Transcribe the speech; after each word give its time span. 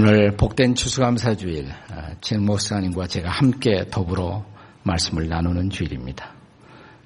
오늘 0.00 0.36
복된 0.36 0.76
추수감사주일 0.76 1.72
진 2.20 2.44
목사님과 2.44 3.08
제가 3.08 3.30
함께 3.30 3.84
더불어 3.90 4.46
말씀을 4.84 5.28
나누는 5.28 5.70
주일입니다. 5.70 6.34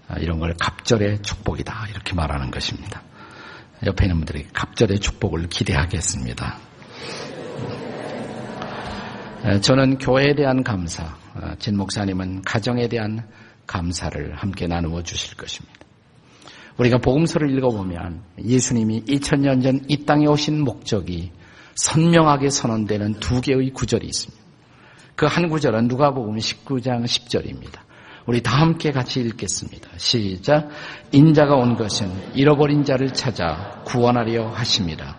아, 0.09 0.18
이런 0.18 0.38
걸 0.38 0.52
갑절의 0.61 1.23
축복이다 1.23 1.86
이렇게 1.88 2.14
말하는 2.14 2.50
것입니다. 2.50 3.02
옆에 3.86 4.05
있는 4.05 4.18
분들이 4.18 4.46
갑절의 4.52 4.98
축복을 4.98 5.48
기대하겠습니다. 5.48 6.59
저는 9.62 9.96
교회에 9.96 10.34
대한 10.34 10.62
감사, 10.62 11.16
아, 11.32 11.54
진 11.59 11.79
목사님은 11.79 12.43
가정에 12.43 12.88
대한 12.88 13.27
감사를 13.66 14.34
함께 14.34 14.66
나누어 14.66 15.02
주실 15.02 15.38
것입니다. 15.38 15.79
우리가 16.77 16.98
복음서를 16.98 17.56
읽어보면 17.56 18.23
예수님이 18.45 19.04
2000년 19.04 19.62
전 19.62 19.80
이 19.88 20.04
땅에 20.04 20.27
오신 20.27 20.62
목적이 20.62 21.32
선명하게 21.74 22.50
선언되는 22.50 23.14
두 23.20 23.40
개의 23.40 23.70
구절이 23.70 24.06
있습니다. 24.06 24.42
그 25.14 25.26
한 25.26 25.48
구절은 25.48 25.88
누가복음 25.88 26.36
19장 26.36 27.04
10절입니다. 27.04 27.80
우리 28.26 28.42
다 28.42 28.60
함께 28.60 28.92
같이 28.92 29.20
읽겠습니다. 29.20 29.88
시작. 29.96 30.68
인자가 31.12 31.54
온 31.56 31.76
것은 31.76 32.10
잃어버린 32.34 32.84
자를 32.84 33.12
찾아 33.12 33.82
구원하려 33.84 34.48
하십니다. 34.50 35.18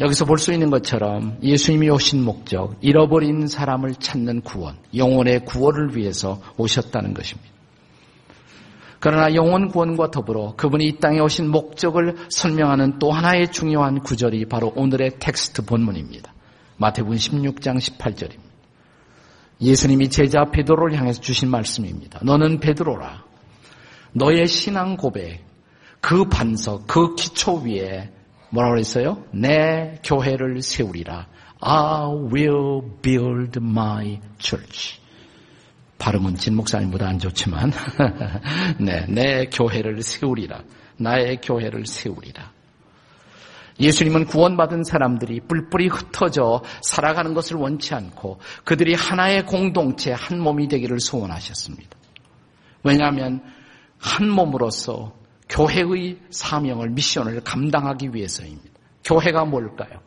여기서 0.00 0.24
볼 0.24 0.38
수 0.38 0.52
있는 0.52 0.70
것처럼 0.70 1.38
예수님이 1.42 1.90
오신 1.90 2.24
목적, 2.24 2.76
잃어버린 2.80 3.48
사람을 3.48 3.96
찾는 3.96 4.42
구원, 4.42 4.76
영혼의 4.94 5.44
구원을 5.44 5.96
위해서 5.96 6.40
오셨다는 6.56 7.14
것입니다. 7.14 7.57
그러나 9.00 9.34
영혼 9.34 9.68
구원과 9.68 10.10
더불어 10.10 10.54
그분이 10.56 10.84
이 10.84 10.98
땅에 10.98 11.20
오신 11.20 11.50
목적을 11.50 12.16
설명하는 12.30 12.98
또 12.98 13.12
하나의 13.12 13.52
중요한 13.52 14.00
구절이 14.00 14.46
바로 14.46 14.72
오늘의 14.74 15.18
텍스트 15.20 15.64
본문입니다. 15.64 16.32
마태복음 16.78 17.16
16장 17.16 17.78
18절입니다. 17.78 18.48
예수님이 19.60 20.08
제자 20.08 20.44
베드로를 20.44 20.96
향해서 20.96 21.20
주신 21.20 21.50
말씀입니다. 21.50 22.20
너는 22.22 22.60
베드로라. 22.60 23.24
너의 24.12 24.46
신앙 24.46 24.96
고백, 24.96 25.44
그 26.00 26.24
반석, 26.28 26.86
그 26.86 27.14
기초 27.14 27.56
위에 27.56 28.10
뭐라고 28.50 28.74
그랬어요? 28.74 29.24
내 29.32 30.00
교회를 30.04 30.62
세우리라. 30.62 31.26
I 31.60 32.06
will 32.32 32.82
build 33.02 33.58
my 33.60 34.20
church. 34.38 35.00
발음은 35.98 36.36
진 36.36 36.54
목사님보다 36.54 37.06
안 37.06 37.18
좋지만, 37.18 37.72
네, 38.78 39.06
내 39.08 39.46
교회를 39.46 40.02
세우리라. 40.02 40.62
나의 40.96 41.40
교회를 41.42 41.86
세우리라. 41.86 42.52
예수님은 43.80 44.26
구원받은 44.26 44.84
사람들이 44.84 45.40
뿔뿔이 45.40 45.86
흩어져 45.88 46.62
살아가는 46.82 47.32
것을 47.34 47.56
원치 47.56 47.94
않고 47.94 48.40
그들이 48.64 48.94
하나의 48.94 49.46
공동체, 49.46 50.12
한 50.12 50.40
몸이 50.40 50.68
되기를 50.68 50.98
소원하셨습니다. 50.98 51.96
왜냐하면 52.82 53.42
한 53.98 54.28
몸으로서 54.28 55.12
교회의 55.48 56.18
사명을, 56.30 56.90
미션을 56.90 57.42
감당하기 57.42 58.14
위해서입니다. 58.14 58.68
교회가 59.04 59.44
뭘까요? 59.44 60.00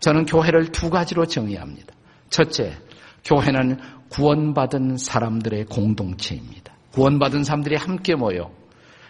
저는 0.00 0.26
교회를 0.26 0.72
두 0.72 0.90
가지로 0.90 1.26
정의합니다. 1.26 1.94
첫째, 2.28 2.76
교회는 3.24 3.78
구원받은 4.10 4.96
사람들의 4.96 5.66
공동체입니다. 5.66 6.72
구원받은 6.92 7.44
사람들이 7.44 7.76
함께 7.76 8.14
모여 8.14 8.50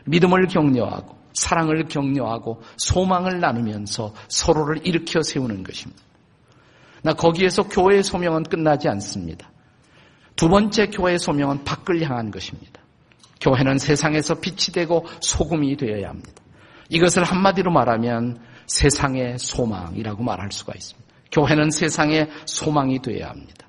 믿음을 0.06 0.47
격려하고 0.48 1.16
사랑을 1.33 1.87
격려하고 1.87 2.62
소망을 2.78 3.41
나누면서 3.41 4.15
서로를 4.28 4.87
일으켜 4.87 5.22
세우는 5.22 5.62
것입니다. 5.62 6.03
나 7.03 7.12
거기에서 7.12 7.62
교회의 7.65 8.03
소명은 8.03 8.44
끝나지 8.44 8.88
않습니다. 8.88 9.50
두 10.34 10.48
번째 10.48 10.87
교회의 10.87 11.19
소명은 11.19 11.65
밖을 11.65 12.03
향한 12.03 12.31
것입니다. 12.31 12.81
교회는 13.41 13.78
세상에서 13.78 14.37
빛이 14.37 14.72
되고 14.72 15.06
소금이 15.21 15.76
되어야 15.76 16.09
합니다. 16.09 16.42
이것을 16.88 17.25
한마디로 17.25 17.71
말하면 17.71 18.41
세상의 18.66 19.38
소망이라고 19.38 20.22
말할 20.22 20.50
수가 20.50 20.72
있습니다. 20.75 21.06
교회는 21.32 21.71
세상의 21.71 22.28
소망이 22.47 23.00
되어야 23.00 23.28
합니다. 23.28 23.66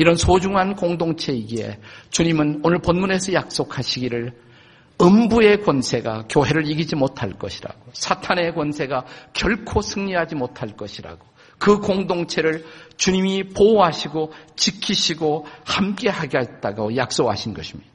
이런 0.00 0.16
소중한 0.16 0.76
공동체이기에 0.76 1.78
주님은 2.10 2.62
오늘 2.64 2.78
본문에서 2.78 3.34
약속하시기를 3.34 4.32
음부의 4.98 5.60
권세가 5.60 6.24
교회를 6.30 6.66
이기지 6.70 6.96
못할 6.96 7.34
것이라고 7.34 7.78
사탄의 7.92 8.54
권세가 8.54 9.04
결코 9.34 9.82
승리하지 9.82 10.36
못할 10.36 10.74
것이라고 10.74 11.26
그 11.58 11.80
공동체를 11.80 12.64
주님이 12.96 13.50
보호하시고 13.50 14.32
지키시고 14.56 15.46
함께 15.66 16.08
하겠다고 16.08 16.96
약속하신 16.96 17.52
것입니다. 17.52 17.90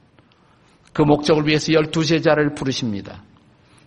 그 0.92 1.02
목적을 1.02 1.48
위해서 1.48 1.72
열두 1.72 2.04
제자를 2.04 2.54
부르십니다. 2.54 3.24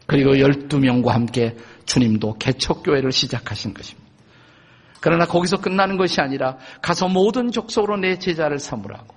그리고 0.08 0.38
열두 0.38 0.80
명과 0.80 1.14
함께 1.14 1.56
주님도 1.86 2.38
개척교회를 2.38 3.14
시작하신 3.14 3.74
것입니다. 3.74 4.09
그러나 5.02 5.26
거기서 5.26 5.62
끝나는 5.62 5.98
것이 5.98 6.22
아니라 6.22 6.58
가서 6.82 7.08
모든 7.08 7.52
족속으로 7.52 7.98
내 7.98 8.20
제자를 8.20 8.60
삼으라고 8.60 9.16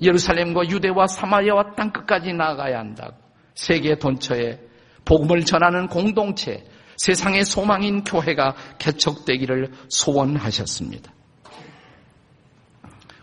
예루살렘과 0.00 0.68
유대와 0.68 1.06
사마리아와 1.06 1.74
땅 1.74 1.92
끝까지 1.92 2.32
나아가야 2.32 2.78
한다고 2.78 3.16
세계 3.54 3.98
돈처에 3.98 4.60
복음을 5.04 5.44
전하는 5.44 5.88
공동체 5.88 6.64
세상의 6.98 7.44
소망인 7.44 8.04
교회가 8.04 8.54
개척되기를 8.78 9.72
소원하셨습니다. 9.88 11.12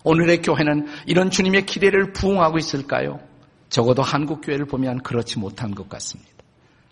오늘의 0.03 0.41
교회는 0.41 0.87
이런 1.07 1.31
주님의 1.31 1.65
기대를 1.65 2.13
부응하고 2.13 2.57
있을까요? 2.57 3.19
적어도 3.69 4.01
한국 4.01 4.41
교회를 4.41 4.65
보면 4.65 4.99
그렇지 5.01 5.39
못한 5.39 5.73
것 5.73 5.89
같습니다. 5.89 6.31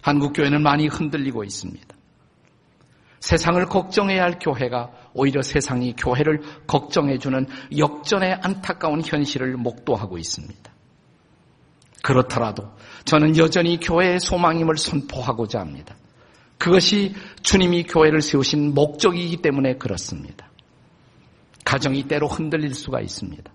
한국 0.01 0.33
교회는 0.33 0.61
많이 0.61 0.87
흔들리고 0.87 1.43
있습니다. 1.43 1.92
세상을 3.23 3.65
걱정해야 3.67 4.21
할 4.21 4.37
교회가 4.37 4.91
오히려 5.13 5.41
세상이 5.41 5.95
교회를 5.95 6.41
걱정해주는 6.67 7.47
역전의 7.77 8.39
안타까운 8.41 9.01
현실을 9.01 9.55
목도하고 9.55 10.17
있습니다. 10.17 10.71
그렇더라도 12.03 12.69
저는 13.05 13.37
여전히 13.37 13.79
교회의 13.79 14.19
소망임을 14.19 14.75
선포하고자 14.75 15.61
합니다. 15.61 15.95
그것이 16.57 17.15
주님이 17.43 17.83
교회를 17.83 18.21
세우신 18.21 18.73
목적이기 18.73 19.37
때문에 19.37 19.77
그렇습니다. 19.77 20.49
가정이 21.63 22.09
때로 22.09 22.27
흔들릴 22.27 22.73
수가 22.73 22.99
있습니다. 22.99 23.49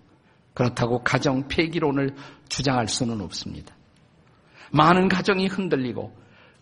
그렇다고 0.54 1.04
가정 1.04 1.46
폐기론을 1.46 2.16
주장할 2.48 2.88
수는 2.88 3.20
없습니다. 3.20 3.76
많은 4.72 5.10
가정이 5.10 5.46
흔들리고 5.46 6.14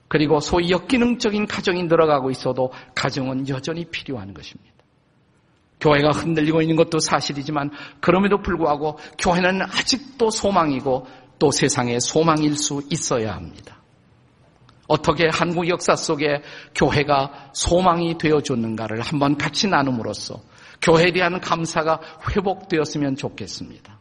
그리고 0.08 0.40
소위 0.40 0.70
역기능적인 0.70 1.46
가정이 1.46 1.84
늘어가고 1.84 2.30
있어도 2.30 2.72
가정은 2.94 3.48
여전히 3.48 3.84
필요한 3.84 4.34
것입니다. 4.34 4.76
교회가 5.80 6.10
흔들리고 6.10 6.62
있는 6.62 6.76
것도 6.76 6.98
사실이지만 6.98 7.70
그럼에도 8.00 8.40
불구하고 8.40 8.98
교회는 9.18 9.62
아직도 9.62 10.30
소망이고 10.30 11.06
또 11.38 11.50
세상의 11.50 12.00
소망일 12.00 12.56
수 12.56 12.82
있어야 12.90 13.34
합니다. 13.34 13.76
어떻게 14.88 15.28
한국 15.32 15.68
역사 15.68 15.96
속에 15.96 16.42
교회가 16.74 17.50
소망이 17.52 18.16
되어줬는가를 18.18 19.00
한번 19.00 19.36
같이 19.36 19.66
나눔으로써 19.66 20.40
교회에 20.80 21.12
대한 21.12 21.40
감사가 21.40 22.00
회복되었으면 22.30 23.16
좋겠습니다. 23.16 23.98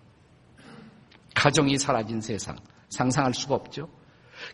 가정이 1.33 1.77
사라진 1.77 2.21
세상 2.21 2.55
상상할 2.89 3.33
수가 3.33 3.55
없죠. 3.55 3.89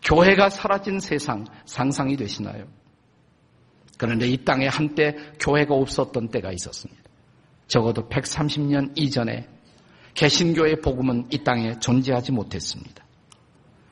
교회가 0.03 0.49
사라진 0.49 0.99
세상 0.99 1.45
상상이 1.65 2.15
되시나요? 2.17 2.67
그런데 3.97 4.27
이 4.27 4.43
땅에 4.43 4.67
한때 4.67 5.15
교회가 5.39 5.75
없었던 5.75 6.29
때가 6.29 6.51
있었습니다. 6.51 7.01
적어도 7.67 8.09
130년 8.09 8.91
이전에 8.95 9.47
개신교의 10.13 10.81
복음은 10.81 11.27
이 11.29 11.43
땅에 11.43 11.79
존재하지 11.79 12.31
못했습니다. 12.31 13.05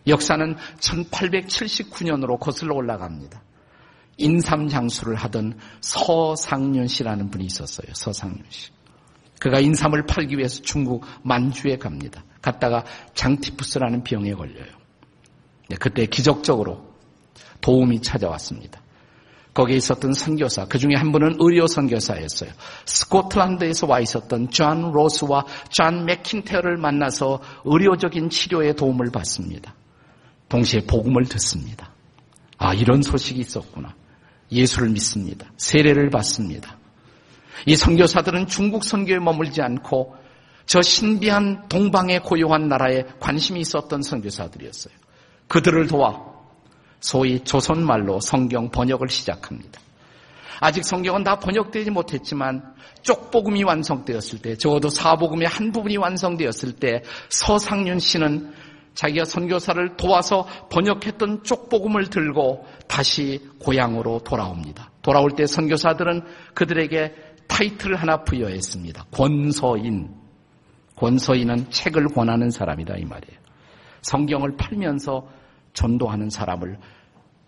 역사는 0.07 0.55
1879년으로 0.79 2.39
거슬러 2.39 2.75
올라갑니다. 2.75 3.43
인삼장수를 4.17 5.15
하던 5.15 5.57
서상윤 5.81 6.87
씨라는 6.87 7.29
분이 7.29 7.45
있었어요. 7.45 7.87
서상윤 7.93 8.43
씨. 8.49 8.71
그가 9.39 9.59
인삼을 9.59 10.05
팔기 10.05 10.37
위해서 10.37 10.61
중국 10.61 11.05
만주에 11.23 11.77
갑니다. 11.77 12.25
갔다가 12.41 12.83
장티푸스라는 13.13 14.03
병에 14.03 14.33
걸려요. 14.33 14.78
네, 15.69 15.77
그때 15.77 16.05
기적적으로 16.05 16.83
도움이 17.61 18.01
찾아왔습니다. 18.01 18.81
거기에 19.53 19.77
있었던 19.77 20.13
선교사, 20.13 20.65
그 20.65 20.77
중에 20.77 20.95
한 20.95 21.11
분은 21.11 21.37
의료 21.39 21.67
선교사였어요. 21.67 22.51
스코틀란드에서 22.85 23.87
와 23.87 23.99
있었던 23.99 24.51
존 24.51 24.91
로스와 24.91 25.45
존 25.69 26.05
맥킨테어를 26.05 26.77
만나서 26.77 27.41
의료적인 27.65 28.29
치료에 28.29 28.73
도움을 28.73 29.11
받습니다. 29.11 29.73
동시에 30.47 30.81
복음을 30.81 31.25
듣습니다. 31.25 31.91
아, 32.57 32.73
이런 32.73 33.01
소식이 33.01 33.39
있었구나. 33.39 33.95
예수를 34.51 34.89
믿습니다. 34.89 35.47
세례를 35.57 36.09
받습니다. 36.09 36.77
이 37.65 37.75
선교사들은 37.75 38.47
중국 38.47 38.83
선교에 38.83 39.19
머물지 39.19 39.61
않고 39.61 40.15
저 40.65 40.81
신비한 40.81 41.67
동방의 41.67 42.21
고요한 42.21 42.67
나라에 42.67 43.03
관심이 43.19 43.59
있었던 43.59 44.01
선교사들이었어요. 44.01 44.93
그들을 45.49 45.87
도와 45.87 46.23
소위 47.01 47.43
조선말로 47.43 48.21
성경 48.21 48.69
번역을 48.69 49.09
시작합니다. 49.09 49.81
아직 50.61 50.83
성경은 50.83 51.23
다 51.23 51.39
번역되지 51.39 51.91
못했지만 51.91 52.73
쪽복음이 53.01 53.63
완성되었을 53.63 54.39
때 54.41 54.55
적어도 54.55 54.89
사복음의 54.89 55.47
한 55.47 55.71
부분이 55.71 55.97
완성되었을 55.97 56.73
때 56.73 57.03
서상윤 57.29 57.99
씨는 57.99 58.53
자기가 58.93 59.23
선교사를 59.23 59.95
도와서 59.95 60.45
번역했던 60.69 61.43
쪽복음을 61.43 62.09
들고 62.09 62.65
다시 62.87 63.39
고향으로 63.59 64.19
돌아옵니다. 64.19 64.91
돌아올 65.01 65.31
때 65.31 65.45
선교사들은 65.45 66.23
그들에게 66.53 67.15
타이틀을 67.47 67.95
하나 67.95 68.23
부여했습니다. 68.23 69.05
권서인. 69.11 70.09
권서인은 70.97 71.71
책을 71.71 72.07
권하는 72.09 72.49
사람이다 72.49 72.95
이 72.97 73.05
말이에요. 73.05 73.39
성경을 74.01 74.57
팔면서 74.57 75.38
전도하는 75.79 76.29
사람을 76.29 76.77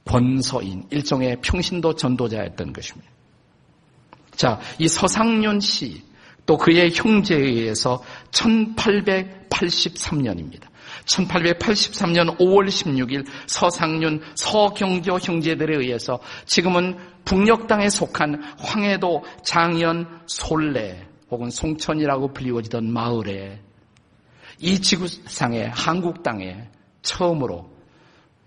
권서인, 0.05 0.85
일종의 0.89 1.41
평신도 1.41 1.95
전도자였던 1.95 2.71
것입니다. 2.71 3.11
자, 4.35 4.57
이 4.79 4.87
서상윤 4.87 5.59
씨, 5.59 6.01
또 6.45 6.55
그의 6.57 6.93
형제에 6.93 7.37
의해서 7.37 8.01
1883년입니다. 8.31 10.71
1883년 11.05 12.37
5월 12.37 12.67
16일 12.67 13.25
서상윤, 13.47 14.21
서경조 14.35 15.19
형제들에 15.19 15.75
의해서 15.77 16.21
지금은 16.45 16.97
북녘 17.25 17.67
땅에 17.67 17.89
속한 17.89 18.41
황해도 18.57 19.25
장현 19.43 20.21
솔레 20.25 21.05
혹은 21.29 21.49
송천이라고 21.49 22.31
불리워지던 22.33 22.89
마을에 22.91 23.61
이 24.59 24.79
지구상에 24.79 25.65
한국 25.73 26.23
땅에 26.23 26.69
처음으로 27.01 27.69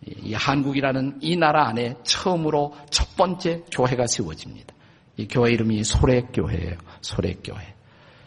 이 0.07 0.35
한국이라는 0.35 1.19
이 1.21 1.37
나라 1.37 1.69
안에 1.69 1.97
처음으로 2.03 2.75
첫 2.91 3.17
번째 3.17 3.63
교회가 3.71 4.07
세워집니다. 4.07 4.75
이 5.17 5.29
교회 5.29 5.53
이름이 5.53 5.85
소래교회예요. 5.85 6.77
소래교회. 7.01 7.75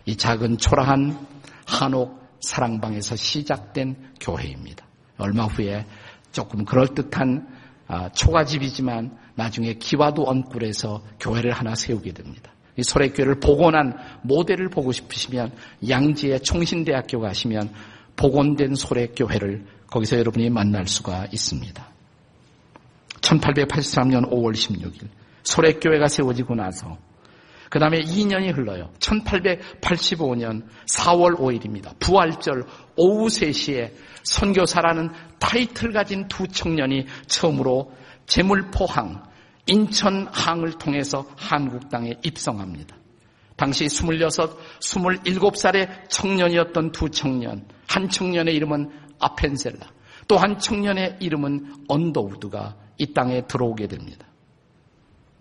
이 0.05 0.15
작은 0.15 0.57
초라한 0.57 1.27
한옥 1.65 2.17
사랑방에서 2.39 3.15
시작된 3.15 4.13
교회입니다. 4.21 4.85
얼마 5.17 5.45
후에 5.45 5.85
조금 6.31 6.65
그럴듯한 6.65 7.55
아, 7.87 8.09
초가집이지만 8.09 9.17
나중에 9.35 9.73
기와도 9.75 10.23
언굴에서 10.27 11.03
교회를 11.19 11.51
하나 11.51 11.73
세우게 11.75 12.13
됩니다. 12.13 12.51
이 12.77 12.83
소래교회를 12.83 13.39
복원한 13.39 13.97
모델을 14.23 14.69
보고 14.69 14.91
싶으시면 14.91 15.51
양지의 15.87 16.41
총신대학교 16.41 17.19
가시면 17.19 17.71
복원된 18.15 18.75
소래교회를 18.75 19.65
거기서 19.89 20.17
여러분이 20.19 20.49
만날 20.49 20.87
수가 20.87 21.27
있습니다. 21.31 21.87
1883년 23.21 24.29
5월 24.29 24.53
16일 24.53 25.07
소래교회가 25.43 26.07
세워지고 26.07 26.55
나서 26.55 26.97
그 27.69 27.79
다음에 27.79 27.99
2년이 27.99 28.55
흘러요. 28.55 28.91
1885년 28.99 30.63
4월 30.93 31.37
5일입니다. 31.37 31.97
부활절 31.99 32.63
오후 32.95 33.27
3시에 33.27 33.91
선교사라는 34.23 35.11
타이틀 35.39 35.91
가진 35.91 36.27
두 36.27 36.47
청년이 36.47 37.05
처음으로 37.27 37.93
제물포항, 38.25 39.23
인천항을 39.65 40.73
통해서 40.73 41.25
한국 41.35 41.89
땅에 41.89 42.13
입성합니다. 42.23 42.95
당시 43.57 43.85
26, 43.85 44.79
27살의 44.79 46.09
청년이었던 46.09 46.91
두 46.91 47.09
청년, 47.09 47.65
한 47.87 48.07
청년의 48.07 48.55
이름은 48.55 49.06
아펜셀라, 49.19 49.87
또 50.27 50.37
한 50.37 50.59
청년의 50.59 51.17
이름은 51.19 51.85
언더우드가 51.87 52.75
이 52.97 53.13
땅에 53.13 53.45
들어오게 53.47 53.87
됩니다. 53.87 54.27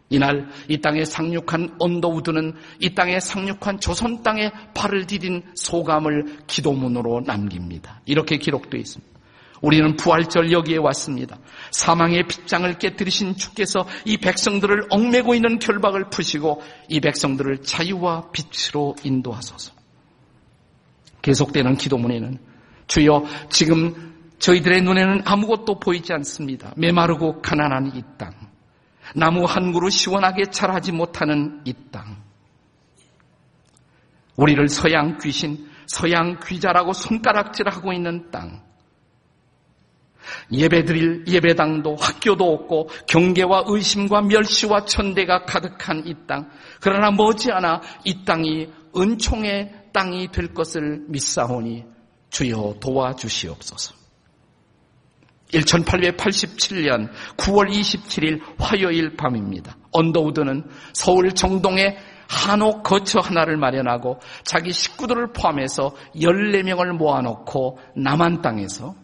이날 0.08 0.48
이 0.68 0.80
땅에 0.80 1.04
상륙한 1.04 1.74
언더우드는 1.80 2.54
이 2.80 2.94
땅에 2.94 3.18
상륙한 3.18 3.80
조선 3.80 4.22
땅에 4.22 4.52
발을 4.72 5.06
디딘 5.06 5.42
소감을 5.56 6.44
기도문으로 6.46 7.22
남깁니다. 7.26 8.02
이렇게 8.04 8.36
기록되어 8.36 8.78
있습니다. 8.78 9.16
우리는 9.62 9.96
부활절 9.96 10.52
여기에 10.52 10.76
왔습니다. 10.76 11.38
사망의 11.72 12.28
빗장을 12.28 12.78
깨뜨리신 12.78 13.36
주께서 13.36 13.88
이 14.04 14.18
백성들을 14.18 14.86
얽매고 14.90 15.34
있는 15.34 15.58
결박을 15.58 16.10
푸시고 16.10 16.62
이 16.88 17.00
백성들을 17.00 17.62
자유와 17.62 18.30
빛으로 18.30 18.94
인도하소서. 19.02 19.72
계속되는 21.22 21.76
기도문에는 21.78 22.38
주여 22.86 23.24
지금 23.50 24.14
저희들의 24.38 24.82
눈에는 24.82 25.22
아무것도 25.24 25.80
보이지 25.80 26.12
않습니다. 26.12 26.72
메마르고 26.76 27.42
가난한 27.42 27.92
이 27.94 28.02
땅. 28.18 28.32
나무 29.14 29.44
한 29.44 29.72
그루 29.72 29.88
시원하게 29.88 30.50
자라지 30.50 30.92
못하는 30.92 31.60
이 31.64 31.74
땅. 31.90 32.16
우리를 34.36 34.68
서양 34.68 35.16
귀신, 35.18 35.68
서양 35.86 36.38
귀자라고 36.44 36.92
손가락질하고 36.92 37.92
있는 37.92 38.30
땅. 38.30 38.62
예배드릴 40.52 41.24
예배당도 41.28 41.96
학교도 41.96 42.44
없고 42.52 42.90
경계와 43.06 43.64
의심과 43.66 44.22
멸시와 44.22 44.84
천대가 44.84 45.44
가득한 45.44 46.06
이 46.06 46.14
땅. 46.26 46.50
그러나 46.80 47.10
머지않아 47.10 47.80
이 48.04 48.24
땅이 48.24 48.68
은총의 48.96 49.90
땅이 49.92 50.32
될 50.32 50.52
것을 50.52 51.04
믿사오니 51.08 51.95
주여 52.36 52.74
도와주시옵소서. 52.80 53.94
1887년 55.52 57.10
9월 57.38 57.70
27일 57.70 58.42
화요일 58.58 59.16
밤입니다. 59.16 59.76
언더우드는 59.92 60.68
서울 60.92 61.30
정동에 61.32 61.96
한옥 62.28 62.82
거처 62.82 63.20
하나를 63.20 63.56
마련하고 63.56 64.18
자기 64.42 64.72
식구들을 64.72 65.32
포함해서 65.32 65.94
14명을 66.16 66.96
모아놓고 66.96 67.78
남한 67.96 68.42
땅에서 68.42 68.94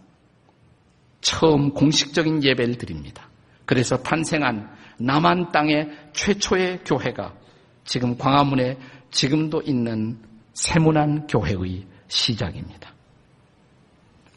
처음 1.23 1.73
공식적인 1.73 2.43
예배를 2.43 2.77
드립니다. 2.77 3.31
그래서 3.65 3.97
탄생한 3.97 4.69
남한 4.99 5.53
땅의 5.53 5.89
최초의 6.12 6.81
교회가 6.85 7.33
지금 7.85 8.19
광화문에 8.19 8.77
지금도 9.11 9.62
있는 9.62 10.21
세문안 10.53 11.29
교회의 11.29 11.87
시작입니다. 12.09 12.92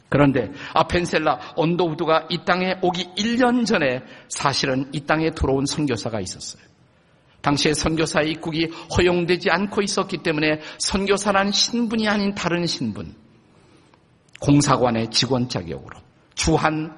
그런데 0.08 0.50
아펜셀라 0.72 1.54
언더우드가 1.56 2.28
이 2.30 2.38
땅에 2.44 2.76
오기 2.80 3.14
1년 3.16 3.66
전에 3.66 4.02
사실은 4.28 4.88
이 4.92 5.00
땅에 5.00 5.30
들어온 5.30 5.66
선교사가 5.66 6.20
있었어요. 6.20 6.62
당시에 7.42 7.74
선교사 7.74 8.22
입국이 8.22 8.70
허용되지 8.96 9.50
않고 9.50 9.82
있었기 9.82 10.18
때문에 10.18 10.60
선교사란 10.78 11.52
신분이 11.52 12.08
아닌 12.08 12.34
다른 12.34 12.66
신분, 12.66 13.14
공사관의 14.40 15.10
직원 15.10 15.48
자격으로 15.48 15.98
주한 16.34 16.96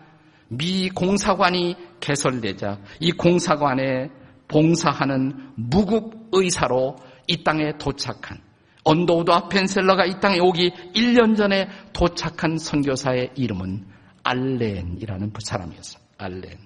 미 0.48 0.88
공사관이 0.88 1.76
개설되자 2.00 2.78
이 3.00 3.12
공사관에 3.12 4.10
봉사하는 4.48 5.52
무급 5.56 6.28
의사로 6.32 6.96
이 7.26 7.44
땅에 7.44 7.76
도착한 7.78 8.40
언더우드 8.88 9.30
아펜셀러가 9.30 10.06
이 10.06 10.18
땅에 10.18 10.38
오기 10.38 10.70
1년 10.94 11.36
전에 11.36 11.68
도착한 11.92 12.56
선교사의 12.56 13.32
이름은 13.34 13.84
알렌이라는 14.24 15.30
사람이었어요. 15.38 16.02
알렌. 16.16 16.56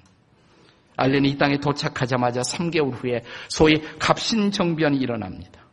알렌이 0.96 1.30
이 1.30 1.36
땅에 1.36 1.58
도착하자마자 1.58 2.42
3개월 2.42 2.92
후에 2.92 3.22
소위 3.48 3.82
갑신정변이 3.98 4.98
일어납니다. 4.98 5.66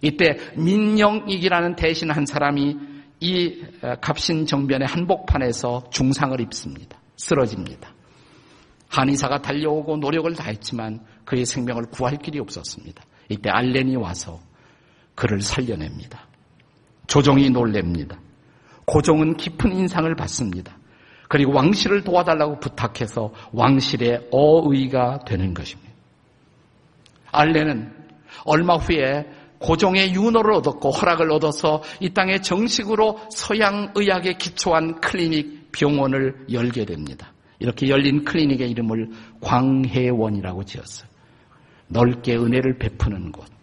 이때 0.00 0.38
민영익이라는 0.56 1.76
대신 1.76 2.10
한 2.10 2.24
사람이 2.24 2.76
이 3.20 3.62
갑신정변의 4.00 4.88
한복판에서 4.88 5.90
중상을 5.90 6.40
입습니다. 6.40 6.98
쓰러집니다. 7.16 7.92
한의사가 8.88 9.42
달려오고 9.42 9.98
노력을 9.98 10.32
다했지만 10.34 11.04
그의 11.26 11.44
생명을 11.44 11.90
구할 11.90 12.16
길이 12.16 12.38
없었습니다. 12.38 13.04
이때 13.28 13.50
알렌이 13.50 13.96
와서 13.96 14.40
그를 15.16 15.40
살려냅니다. 15.40 16.26
조정이 17.08 17.50
놀랍니다. 17.50 18.20
고종은 18.84 19.36
깊은 19.36 19.72
인상을 19.72 20.14
받습니다. 20.14 20.76
그리고 21.28 21.52
왕실을 21.52 22.04
도와달라고 22.04 22.60
부탁해서 22.60 23.32
왕실의 23.52 24.28
어의가 24.30 25.24
되는 25.26 25.52
것입니다. 25.54 25.92
알레는 27.32 27.92
얼마 28.44 28.76
후에 28.76 29.28
고종의 29.58 30.14
윤호를 30.14 30.52
얻었고 30.54 30.90
허락을 30.90 31.32
얻어서 31.32 31.82
이 31.98 32.10
땅에 32.10 32.40
정식으로 32.40 33.18
서양 33.30 33.92
의학에 33.94 34.34
기초한 34.34 35.00
클리닉 35.00 35.72
병원을 35.72 36.46
열게 36.52 36.84
됩니다. 36.84 37.32
이렇게 37.58 37.88
열린 37.88 38.24
클리닉의 38.24 38.70
이름을 38.70 39.10
광해원이라고 39.40 40.64
지었어요. 40.64 41.08
넓게 41.88 42.36
은혜를 42.36 42.78
베푸는 42.78 43.32
곳. 43.32 43.55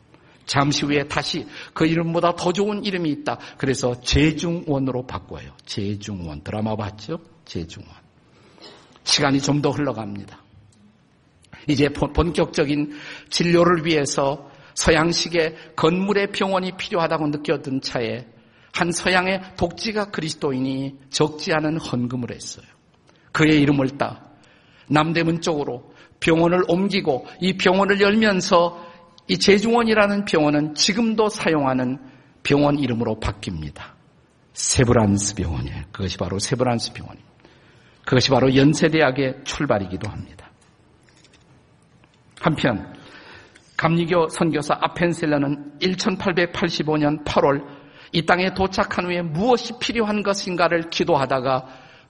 잠시 0.45 0.85
후에 0.85 1.07
다시 1.07 1.47
그 1.73 1.85
이름보다 1.85 2.35
더 2.35 2.51
좋은 2.51 2.83
이름이 2.83 3.09
있다. 3.09 3.39
그래서 3.57 3.99
재중원으로 4.01 5.05
바꿔요. 5.05 5.51
재중원. 5.65 6.43
드라마 6.43 6.75
봤죠? 6.75 7.19
재중원. 7.45 7.91
시간이 9.03 9.41
좀 9.41 9.61
더 9.61 9.69
흘러갑니다. 9.69 10.41
이제 11.67 11.89
본격적인 11.89 12.93
진료를 13.29 13.85
위해서 13.85 14.49
서양식의 14.75 15.55
건물의 15.75 16.31
병원이 16.31 16.73
필요하다고 16.77 17.27
느꼈던 17.27 17.81
차에 17.81 18.25
한 18.73 18.91
서양의 18.91 19.55
독지가 19.55 20.05
그리스도인이 20.05 20.95
적지 21.09 21.53
않은 21.53 21.77
헌금을 21.77 22.33
했어요. 22.33 22.65
그의 23.31 23.61
이름을 23.61 23.97
따 23.97 24.25
남대문 24.87 25.41
쪽으로 25.41 25.93
병원을 26.19 26.63
옮기고 26.67 27.27
이 27.39 27.57
병원을 27.57 28.01
열면서 28.01 28.92
이 29.27 29.37
제중원이라는 29.37 30.25
병원은 30.25 30.75
지금도 30.75 31.29
사용하는 31.29 31.99
병원 32.43 32.77
이름으로 32.77 33.19
바뀝니다. 33.19 33.93
세브란스 34.53 35.35
병원이에요. 35.35 35.83
그것이 35.91 36.17
바로 36.17 36.39
세브란스 36.39 36.93
병원입니다. 36.93 37.33
그것이 38.05 38.29
바로 38.29 38.53
연세대학의 38.55 39.43
출발이기도 39.45 40.09
합니다. 40.09 40.51
한편 42.41 42.93
감리교 43.77 44.27
선교사 44.27 44.77
아펜셀러는 44.79 45.79
1885년 45.79 47.23
8월 47.23 47.65
이 48.11 48.25
땅에 48.25 48.53
도착한 48.53 49.05
후에 49.05 49.21
무엇이 49.21 49.73
필요한 49.79 50.21
것인가를 50.21 50.89
기도하다가 50.89 51.65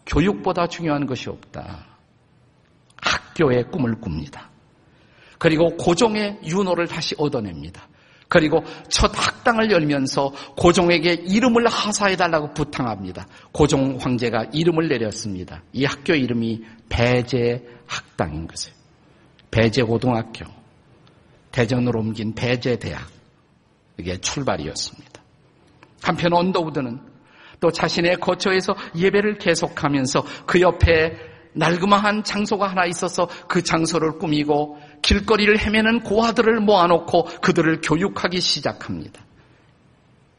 교육보다 0.06 0.68
중요한 0.68 1.06
것이 1.06 1.30
없다. 1.30 1.86
학교의 3.02 3.70
꿈을 3.72 4.02
꿉니다. 4.02 4.50
그리고 5.38 5.76
고종의 5.78 6.40
윤호를 6.46 6.88
다시 6.88 7.16
얻어냅니다. 7.18 7.88
그리고 8.28 8.64
첫 8.90 9.12
학당을 9.16 9.70
열면서 9.72 10.32
고종에게 10.58 11.14
이름을 11.28 11.68
하사해달라고 11.68 12.54
부탁합니다. 12.54 13.28
고종 13.52 13.98
황제가 14.02 14.46
이름을 14.52 14.88
내렸습니다. 14.88 15.62
이 15.72 15.86
학교 15.86 16.16
이름이 16.16 16.64
배제학당인 16.90 18.48
것이에요. 18.48 18.76
배제고등학교. 19.52 20.46
대전으로 21.52 22.00
옮긴 22.00 22.34
배제대학. 22.34 23.08
이게 23.98 24.18
출발이었습니다. 24.18 25.22
한편 26.02 26.34
언더우드는 26.34 27.00
또 27.60 27.72
자신의 27.72 28.18
거처에서 28.18 28.76
예배를 28.96 29.38
계속하면서 29.38 30.26
그 30.48 30.60
옆에 30.60 31.16
날그마한 31.54 32.24
장소가 32.24 32.68
하나 32.68 32.86
있어서 32.86 33.28
그 33.48 33.62
장소를 33.64 34.18
꾸미고 34.18 34.80
길거리를 35.04 35.60
헤매는 35.60 36.02
고아들을 36.02 36.62
모아놓고 36.62 37.26
그들을 37.42 37.82
교육하기 37.82 38.42
시작합니다. 38.42 39.24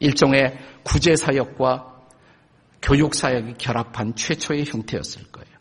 일종의 0.00 0.59
구제사역과 0.83 1.94
교육사역이 2.83 3.54
결합한 3.59 4.16
최초의 4.16 4.64
형태였을 4.66 5.23
거예요. 5.30 5.54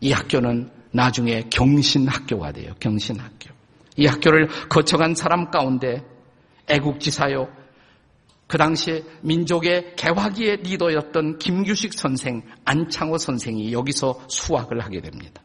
이 0.00 0.12
학교는 0.12 0.70
나중에 0.90 1.44
경신학교가 1.50 2.52
돼요. 2.52 2.74
경신학교. 2.80 3.54
이 3.96 4.06
학교를 4.06 4.48
거쳐간 4.68 5.14
사람 5.14 5.50
가운데 5.50 6.04
애국지사요, 6.68 7.48
그 8.46 8.58
당시에 8.58 9.02
민족의 9.22 9.96
개화기의 9.96 10.58
리더였던 10.58 11.38
김규식 11.38 11.94
선생, 11.94 12.42
안창호 12.64 13.18
선생이 13.18 13.72
여기서 13.72 14.20
수학을 14.28 14.80
하게 14.80 15.00
됩니다. 15.00 15.42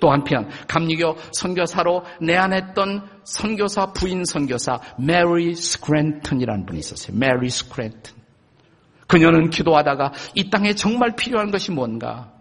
또 0.00 0.10
한편 0.10 0.48
감리교 0.68 1.16
선교사로 1.32 2.04
내한했던 2.20 3.08
선교사 3.24 3.92
부인 3.92 4.24
선교사 4.24 4.78
메리 4.98 5.54
스크랜턴이라는 5.54 6.66
분이 6.66 6.78
있었어요. 6.78 7.16
메리 7.16 7.50
스크랜턴. 7.50 8.14
그녀는 9.06 9.50
기도하다가 9.50 10.12
이 10.34 10.50
땅에 10.50 10.74
정말 10.74 11.14
필요한 11.14 11.50
것이 11.50 11.70
뭔가 11.70 12.32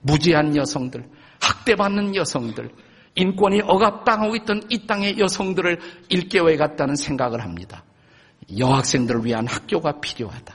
무지한 0.00 0.56
여성들, 0.56 1.04
학대받는 1.40 2.14
여성들, 2.14 2.70
인권이 3.14 3.62
억압당하고 3.62 4.36
있던 4.36 4.62
이 4.70 4.86
땅의 4.86 5.18
여성들을 5.18 5.80
일깨워 6.08 6.56
갔다는 6.56 6.94
생각을 6.94 7.42
합니다. 7.42 7.84
여학생들을 8.56 9.24
위한 9.24 9.46
학교가 9.46 10.00
필요하다. 10.00 10.54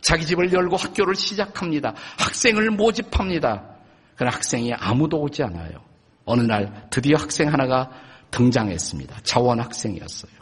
자기 0.00 0.26
집을 0.26 0.52
열고 0.52 0.76
학교를 0.76 1.14
시작합니다. 1.14 1.94
학생을 2.18 2.70
모집합니다. 2.70 3.73
그러나 4.16 4.34
학생이 4.36 4.72
아무도 4.74 5.20
오지 5.20 5.42
않아요. 5.42 5.82
어느 6.24 6.42
날 6.42 6.86
드디어 6.90 7.16
학생 7.16 7.52
하나가 7.52 7.90
등장했습니다. 8.30 9.20
자원 9.22 9.60
학생이었어요. 9.60 10.32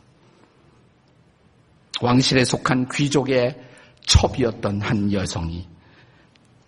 왕실에 2.00 2.44
속한 2.44 2.88
귀족의 2.92 3.60
첩이었던 4.06 4.80
한 4.80 5.12
여성이 5.12 5.68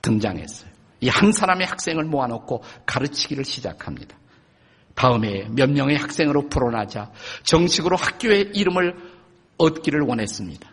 등장했어요. 0.02 0.74
이 1.04 1.08
한 1.08 1.32
사람의 1.32 1.66
학생을 1.66 2.04
모아놓고 2.04 2.62
가르치기를 2.86 3.44
시작합니다. 3.44 4.16
다음에 4.94 5.46
몇 5.50 5.70
명의 5.70 5.96
학생으로 5.96 6.48
불어나자 6.48 7.10
정식으로 7.42 7.96
학교의 7.96 8.52
이름을 8.54 8.96
얻기를 9.58 10.00
원했습니다. 10.00 10.68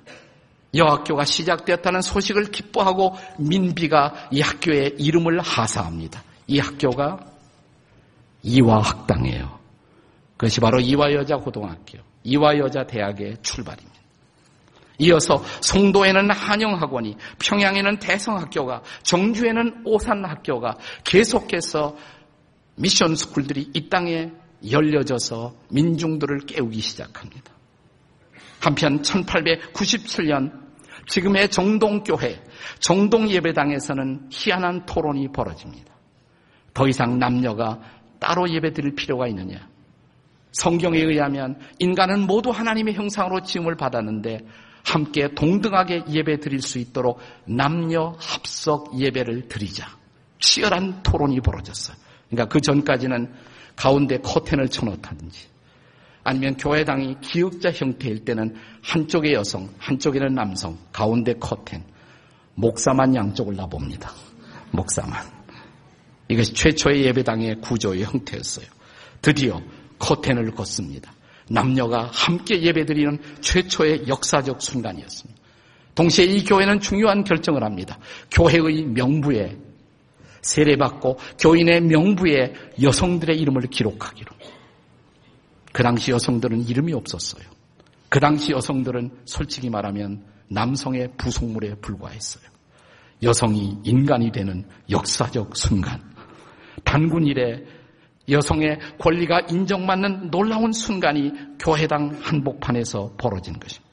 여학교가 0.73 1.25
시작되었다는 1.25 2.01
소식을 2.01 2.45
기뻐하고 2.45 3.15
민비가 3.37 4.29
이 4.31 4.41
학교의 4.41 4.95
이름을 4.97 5.41
하사합니다. 5.41 6.23
이 6.47 6.59
학교가 6.59 7.19
이화학당이에요. 8.43 9.59
그것이 10.37 10.59
바로 10.59 10.79
이화여자고등학교, 10.79 11.99
이화여자대학의 12.23 13.37
출발입니다. 13.41 13.91
이어서 14.99 15.43
송도에는 15.61 16.31
한영학원이, 16.31 17.15
평양에는 17.39 17.99
대성학교가, 17.99 18.83
정주에는 19.03 19.81
오산학교가 19.85 20.77
계속해서 21.03 21.95
미션 22.75 23.15
스쿨들이 23.15 23.71
이 23.73 23.89
땅에 23.89 24.31
열려져서 24.69 25.53
민중들을 25.69 26.45
깨우기 26.45 26.81
시작합니다. 26.81 27.51
한편 28.61 29.01
1897년 29.01 30.61
지금의 31.07 31.49
정동교회, 31.49 32.41
정동예배당에서는 32.79 34.29
희한한 34.31 34.85
토론이 34.85 35.31
벌어집니다. 35.31 35.91
더 36.73 36.87
이상 36.87 37.19
남녀가 37.19 37.81
따로 38.19 38.49
예배 38.49 38.71
드릴 38.73 38.95
필요가 38.95 39.27
있느냐? 39.27 39.67
성경에 40.51 40.99
의하면 40.99 41.59
인간은 41.79 42.27
모두 42.27 42.51
하나님의 42.51 42.93
형상으로 42.93 43.41
지음을 43.41 43.75
받았는데 43.75 44.45
함께 44.85 45.33
동등하게 45.33 46.05
예배 46.09 46.39
드릴 46.39 46.61
수 46.61 46.77
있도록 46.77 47.19
남녀 47.45 48.15
합석 48.19 48.99
예배를 48.99 49.47
드리자. 49.47 49.87
치열한 50.39 51.03
토론이 51.03 51.41
벌어졌어요. 51.41 51.97
그러니까 52.29 52.51
그 52.51 52.61
전까지는 52.61 53.33
가운데 53.75 54.17
커튼을 54.17 54.69
쳐놓다든지 54.69 55.50
아니면 56.23 56.55
교회당이 56.57 57.17
기역자 57.21 57.71
형태일 57.71 58.23
때는 58.23 58.55
한쪽에 58.81 59.33
여성, 59.33 59.69
한쪽에는 59.79 60.33
남성, 60.33 60.77
가운데 60.91 61.33
커튼, 61.33 61.83
목사만 62.55 63.15
양쪽을 63.15 63.55
놔봅니다. 63.55 64.11
목사만. 64.71 65.25
이것이 66.27 66.53
최초의 66.53 67.05
예배당의 67.05 67.55
구조의 67.61 68.03
형태였어요. 68.03 68.65
드디어 69.21 69.61
커튼을 69.99 70.51
걷습니다. 70.51 71.11
남녀가 71.49 72.09
함께 72.13 72.61
예배드리는 72.61 73.19
최초의 73.41 74.07
역사적 74.07 74.61
순간이었습니다. 74.61 75.41
동시에 75.95 76.25
이 76.25 76.43
교회는 76.45 76.79
중요한 76.79 77.23
결정을 77.23 77.63
합니다. 77.63 77.97
교회의 78.31 78.83
명부에 78.83 79.57
세례받고 80.41 81.19
교인의 81.39 81.81
명부에 81.81 82.53
여성들의 82.81 83.37
이름을 83.37 83.63
기록하기로. 83.63 84.31
그 85.73 85.83
당시 85.83 86.11
여성들은 86.11 86.67
이름이 86.67 86.93
없었어요. 86.93 87.43
그 88.09 88.19
당시 88.19 88.51
여성들은 88.51 89.21
솔직히 89.25 89.69
말하면 89.69 90.23
남성의 90.49 91.13
부속물에 91.17 91.75
불과했어요. 91.75 92.43
여성이 93.23 93.77
인간이 93.83 94.31
되는 94.31 94.65
역사적 94.89 95.55
순간. 95.55 96.01
단군 96.83 97.25
이래 97.25 97.63
여성의 98.29 98.79
권리가 98.99 99.41
인정받는 99.49 100.31
놀라운 100.31 100.71
순간이 100.71 101.31
교회당 101.59 102.19
한복판에서 102.21 103.15
벌어진 103.17 103.59
것입니다. 103.59 103.91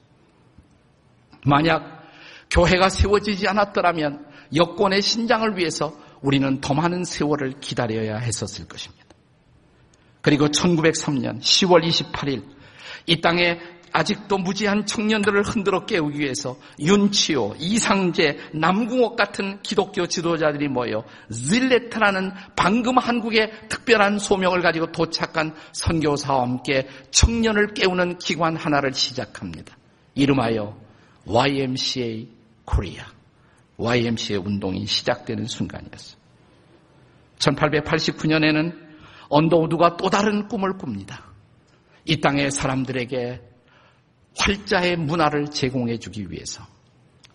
만약 1.45 2.03
교회가 2.51 2.89
세워지지 2.89 3.47
않았더라면 3.49 4.27
여권의 4.55 5.03
신장을 5.03 5.57
위해서 5.57 5.95
우리는 6.23 6.61
더 6.61 6.75
많은 6.75 7.05
세월을 7.05 7.61
기다려야 7.61 8.17
했었을 8.17 8.67
것입니다. 8.67 9.08
그리고 10.29 10.47
1903년 10.49 11.41
10월 11.41 11.83
28일 11.89 12.45
이 13.07 13.19
땅에 13.23 13.59
아직도 13.93 14.37
무지한 14.37 14.85
청년들을 14.85 15.43
흔들어 15.43 15.87
깨우기 15.87 16.19
위해서 16.19 16.59
윤치호, 16.79 17.55
이상재, 17.59 18.37
남궁옥 18.53 19.17
같은 19.17 19.63
기독교 19.63 20.07
지도자들이 20.07 20.69
모여 20.69 21.03
질레트라는 21.33 22.33
방금 22.55 22.99
한국의 22.99 23.51
특별한 23.71 24.19
소명을 24.19 24.61
가지고 24.61 24.93
도착한 24.93 25.55
선교사와 25.73 26.43
함께 26.43 26.87
청년을 27.11 27.73
깨우는 27.73 28.19
기관 28.19 28.55
하나를 28.55 28.93
시작합니다. 28.93 29.79
이름하여 30.15 30.79
YMCA 31.25 32.29
코리아. 32.67 33.07
YMCA 33.79 34.41
운동이 34.41 34.85
시작되는 34.85 35.47
순간이었어요. 35.47 36.19
1889년에는 37.39 38.88
언더우드가 39.29 39.97
또 39.97 40.11
다른 40.11 40.49
꿈을 40.49 40.79
꿉니다. 40.79 41.25
이 42.05 42.21
땅의 42.21 42.51
사람들에게 42.51 43.43
활자의 44.39 44.97
문화를 44.97 45.47
제공해 45.51 45.99
주기 45.99 46.31
위해서 46.31 46.65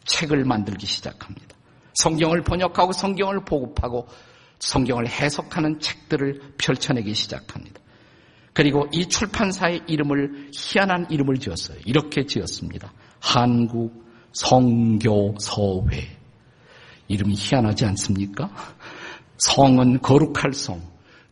책을 0.05 0.45
만들기 0.45 0.85
시작합니다. 0.85 1.55
성경을 1.95 2.41
번역하고 2.41 2.91
성경을 2.91 3.45
보급하고 3.45 4.07
성경을 4.59 5.07
해석하는 5.07 5.79
책들을 5.79 6.55
펼쳐내기 6.57 7.13
시작합니다. 7.13 7.81
그리고 8.53 8.87
이 8.91 9.07
출판사의 9.07 9.81
이름을 9.87 10.51
희한한 10.53 11.07
이름을 11.09 11.37
지었어요. 11.39 11.79
이렇게 11.85 12.25
지었습니다. 12.25 12.93
한국 13.19 14.03
성교서회. 14.31 16.17
이름이 17.07 17.35
희한하지 17.35 17.85
않습니까? 17.85 18.49
성은 19.37 20.01
거룩할 20.01 20.53
성, 20.53 20.81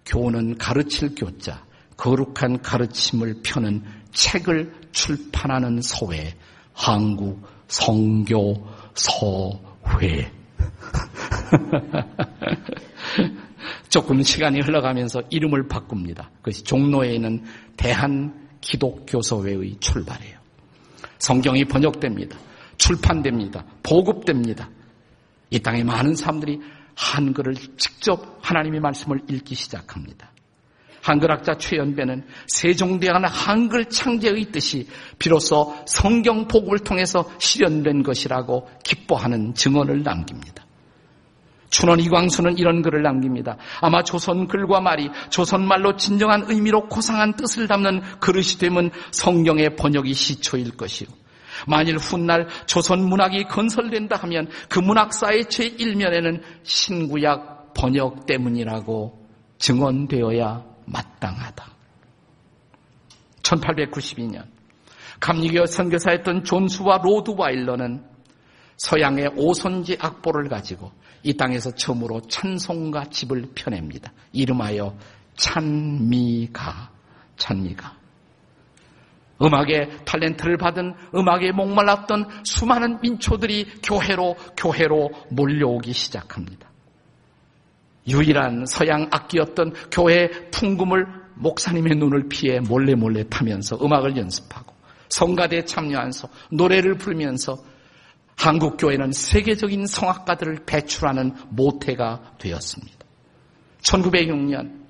교는 0.06 0.58
가르칠 0.58 1.16
교자, 1.16 1.66
거룩한 1.98 2.62
가르침을 2.62 3.42
펴는 3.44 3.84
책을 4.12 4.74
출판하는 4.92 5.82
서회, 5.82 6.36
한국 6.74 7.42
성교 7.68 8.68
서회. 8.94 10.32
조금 13.90 14.24
시간이 14.24 14.62
흘러가면서 14.62 15.22
이름을 15.30 15.68
바꿉니다. 15.68 16.32
그것이 16.38 16.64
종로에 16.64 17.16
있는 17.16 17.44
대한 17.76 18.48
기독교서회의 18.62 19.76
출발이에요. 19.80 20.40
성경이 21.20 21.66
번역됩니다. 21.66 22.38
출판됩니다. 22.78 23.66
보급됩니다. 23.84 24.70
이 25.50 25.60
땅에 25.60 25.84
많은 25.84 26.16
사람들이 26.16 26.62
한글을 27.02 27.56
직접 27.78 28.38
하나님의 28.42 28.80
말씀을 28.80 29.22
읽기 29.28 29.56
시작합니다. 29.56 30.32
한글학자 31.02 31.58
최연배는 31.58 32.24
세종대왕의 32.46 33.28
한글 33.28 33.86
창제의 33.86 34.52
뜻이 34.52 34.88
비로소 35.18 35.76
성경 35.88 36.48
복음을 36.48 36.78
통해서 36.80 37.28
실현된 37.40 38.04
것이라고 38.04 38.70
기뻐하는 38.84 39.56
증언을 39.56 40.04
남깁니다. 40.04 40.64
춘원 41.72 42.00
이광수는 42.00 42.60
이런 42.60 42.84
글을 42.84 43.02
남깁니다. 43.02 43.58
아마 43.80 44.04
조선 44.04 44.48
글과 44.48 44.82
말이 44.82 45.10
조선말로 45.32 45.96
진정한 45.96 46.46
의미로 46.50 46.88
고상한 46.88 47.36
뜻을 47.36 47.68
담는 47.68 48.02
그릇이 48.20 48.60
되면 48.60 48.92
성경의 49.12 49.76
번역이 49.76 50.14
시초일 50.14 50.78
것이요. 50.78 51.08
만일 51.68 51.98
훗날 51.98 52.48
조선 52.66 53.04
문학이 53.04 53.46
건설된다 53.46 54.18
하면 54.18 54.50
그 54.70 54.80
문학사의 54.80 55.46
제1면에는 55.46 56.42
신구약 56.64 57.74
번역 57.74 58.26
때문이라고 58.26 59.28
증언되어야 59.58 60.66
마땅하다. 60.86 61.72
1892년 63.44 64.46
감리교 65.20 65.66
선교사였던 65.66 66.44
존스와 66.44 67.00
로드와일러는 67.04 68.04
서양의 68.78 69.34
오선지 69.36 69.98
악보를 70.00 70.50
가지고 70.50 70.92
이 71.24 71.38
땅에서 71.38 71.72
처음으로 71.76 72.22
찬송가 72.22 73.06
집을 73.12 73.52
펴냅니다. 73.54 74.12
이름하여 74.34 74.98
찬미가, 75.36 76.92
찬미가. 77.38 78.01
음악의 79.42 79.90
탤런트를 80.06 80.58
받은 80.60 80.94
음악에 81.16 81.52
목말랐던 81.52 82.44
수많은 82.44 83.00
민초들이 83.02 83.68
교회로, 83.84 84.36
교회로 84.58 85.10
몰려오기 85.32 85.94
시작합니다. 85.94 86.70
유일한 88.08 88.66
서양 88.66 89.08
악기였던 89.12 89.74
교회의 89.92 90.52
풍금을 90.52 91.06
목사님의 91.36 91.96
눈을 91.96 92.28
피해 92.30 92.60
몰래 92.60 92.96
몰래 92.96 93.24
타면서 93.30 93.78
음악을 93.84 94.18
연습하고 94.18 94.74
성가대에 95.10 95.66
참여하면서 95.66 96.30
노래를 96.52 96.96
부르면서 96.96 97.58
한국 98.38 98.78
교회는 98.78 99.12
세계적인 99.12 99.86
성악가들을 99.86 100.64
배출하는 100.66 101.34
모태가 101.50 102.38
되었습니다. 102.40 102.98
1906년 103.82 104.81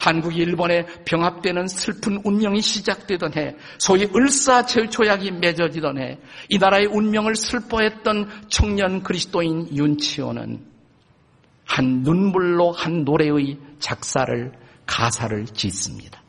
한국이 0.00 0.38
일본에 0.38 0.84
병합되는 1.04 1.66
슬픈 1.68 2.20
운명이 2.24 2.60
시작되던 2.60 3.36
해, 3.36 3.56
소위 3.78 4.08
을사제조약이 4.14 5.32
맺어지던 5.32 5.98
해, 5.98 6.18
이 6.48 6.58
나라의 6.58 6.86
운명을 6.86 7.36
슬퍼했던 7.36 8.48
청년 8.48 9.02
그리스도인 9.02 9.76
윤치호는 9.76 10.64
한 11.66 12.02
눈물로 12.02 12.72
한 12.72 13.04
노래의 13.04 13.58
작사를 13.78 14.52
가사를 14.86 15.46
짓습니다. 15.46 16.22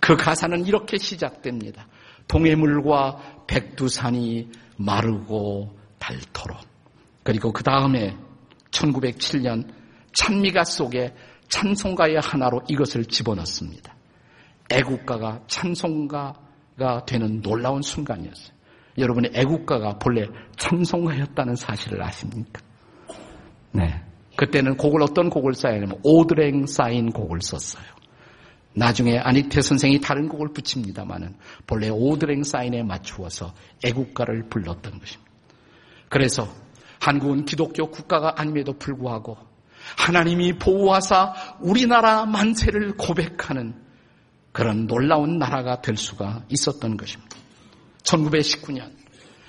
그 0.00 0.16
가사는 0.16 0.66
이렇게 0.66 0.98
시작됩니다. 0.98 1.86
동해물과 2.28 3.44
백두산이 3.46 4.50
마르고 4.76 5.76
닳도록. 5.98 6.58
그리고 7.22 7.52
그 7.52 7.62
다음에 7.62 8.16
1907년 8.70 9.66
찬미가 10.12 10.64
속에 10.64 11.14
찬송가의 11.48 12.20
하나로 12.20 12.62
이것을 12.68 13.04
집어넣습니다. 13.04 13.94
애국가가 14.70 15.40
찬송가가 15.46 17.04
되는 17.06 17.42
놀라운 17.42 17.82
순간이었어요. 17.82 18.54
여러분의 18.98 19.32
애국가가 19.34 19.98
본래 19.98 20.26
찬송가였다는 20.56 21.56
사실을 21.56 22.02
아십니까? 22.02 22.60
네. 23.72 24.02
그때는 24.36 24.76
곡을 24.76 25.02
어떤 25.02 25.30
곡을 25.30 25.54
써야냐면 25.54 25.98
오드랭 26.02 26.66
쌓인 26.66 27.10
곡을 27.10 27.40
썼어요. 27.40 27.84
나중에 28.76 29.18
안익태 29.18 29.60
선생이 29.62 30.00
다른 30.00 30.28
곡을 30.28 30.48
붙입니다마는 30.52 31.36
본래 31.66 31.88
오드랭 31.88 32.42
사인에 32.42 32.82
맞추어서 32.82 33.54
애국가를 33.84 34.48
불렀던 34.48 34.98
것입니다. 34.98 35.30
그래서 36.08 36.48
한국은 37.00 37.44
기독교 37.44 37.90
국가가 37.90 38.34
아님에도 38.36 38.72
불구하고 38.78 39.36
하나님이 39.96 40.54
보호하사 40.54 41.34
우리나라 41.60 42.26
만세를 42.26 42.96
고백하는 42.96 43.74
그런 44.52 44.86
놀라운 44.86 45.38
나라가 45.38 45.80
될 45.80 45.96
수가 45.96 46.44
있었던 46.48 46.96
것입니다. 46.96 47.36
1919년 48.04 48.92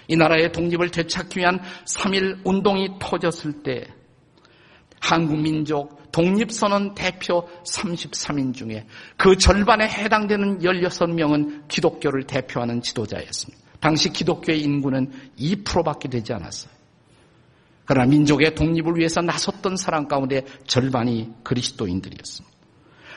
이 0.07 0.15
나라의 0.15 0.51
독립을 0.51 0.91
되찾기 0.91 1.39
위한 1.39 1.59
3.1 1.85 2.41
운동이 2.43 2.97
터졌을 2.99 3.63
때 3.63 3.85
한국민족 4.99 6.11
독립선언 6.11 6.95
대표 6.95 7.47
33인 7.63 8.53
중에 8.53 8.87
그 9.17 9.37
절반에 9.37 9.87
해당되는 9.87 10.59
16명은 10.59 11.67
기독교를 11.67 12.23
대표하는 12.23 12.81
지도자였습니다. 12.81 13.63
당시 13.81 14.09
기독교의 14.09 14.61
인구는 14.61 15.11
2%밖에 15.37 16.07
되지 16.07 16.33
않았어요. 16.33 16.73
그러나 17.85 18.07
민족의 18.07 18.55
독립을 18.55 18.97
위해서 18.97 19.21
나섰던 19.21 19.77
사람 19.77 20.07
가운데 20.07 20.43
절반이 20.65 21.31
그리스도인들이었습니다. 21.43 22.55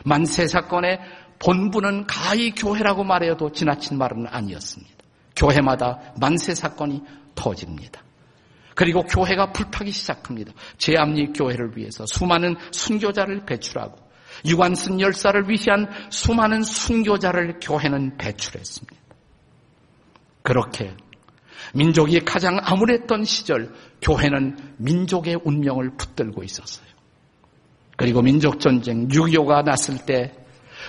만세 0.05 0.47
사건의 0.47 1.01
본부는 1.39 2.07
가히 2.07 2.53
교회라고 2.55 3.05
말해도 3.05 3.53
지나친 3.53 3.99
말은 3.99 4.27
아니었습니다. 4.29 4.95
교회마다 5.37 6.13
만세 6.21 6.55
사건이 6.55 7.03
터집니다. 7.35 8.03
그리고 8.75 9.03
교회가 9.03 9.53
불타기 9.53 9.91
시작합니다. 9.91 10.53
제암리 10.77 11.33
교회를 11.33 11.77
위해서 11.77 12.07
수많은 12.07 12.57
순교자를 12.71 13.45
배출하고 13.45 13.99
유관순 14.47 15.01
열사를 15.01 15.49
위한 15.49 15.89
수많은 16.11 16.63
순교자를 16.63 17.59
교회는 17.61 18.19
배출했습니다. 18.19 18.97
그렇게 20.43 20.95
민족이 21.75 22.21
가장 22.21 22.59
암울했던 22.63 23.25
시절 23.25 23.75
교회는 24.03 24.57
민족의 24.79 25.41
운명을 25.45 25.97
붙들고 25.97 26.43
있었어요. 26.43 26.87
그리고 27.97 28.23
민족전쟁 28.23 29.09
6.25가 29.09 29.65
났을 29.65 29.99
때 30.07 30.33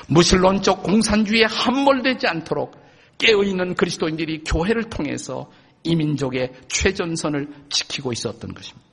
무신론적 0.07 0.83
공산주의에 0.83 1.45
함몰되지 1.45 2.27
않도록 2.27 2.75
깨어있는 3.17 3.75
그리스도인들이 3.75 4.43
교회를 4.43 4.89
통해서 4.89 5.49
이 5.83 5.95
민족의 5.95 6.53
최전선을 6.67 7.47
지키고 7.69 8.11
있었던 8.13 8.53
것입니다. 8.53 8.89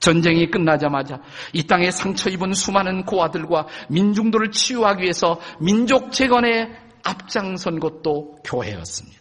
전쟁이 0.00 0.50
끝나자마자 0.50 1.20
이 1.52 1.64
땅에 1.64 1.90
상처 1.90 2.30
입은 2.30 2.52
수많은 2.52 3.04
고아들과 3.04 3.66
민중들을 3.88 4.50
치유하기 4.52 5.02
위해서 5.02 5.40
민족 5.60 6.12
재건에 6.12 6.70
앞장선 7.02 7.80
것도 7.80 8.38
교회였습니다. 8.44 9.17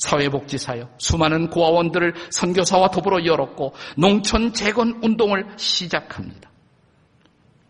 사회복지사요. 0.00 0.88
수많은 0.98 1.50
고아원들을 1.50 2.14
선교사와 2.30 2.90
더불어 2.90 3.24
열었고 3.24 3.74
농촌 3.96 4.52
재건 4.52 4.98
운동을 5.02 5.46
시작합니다. 5.56 6.50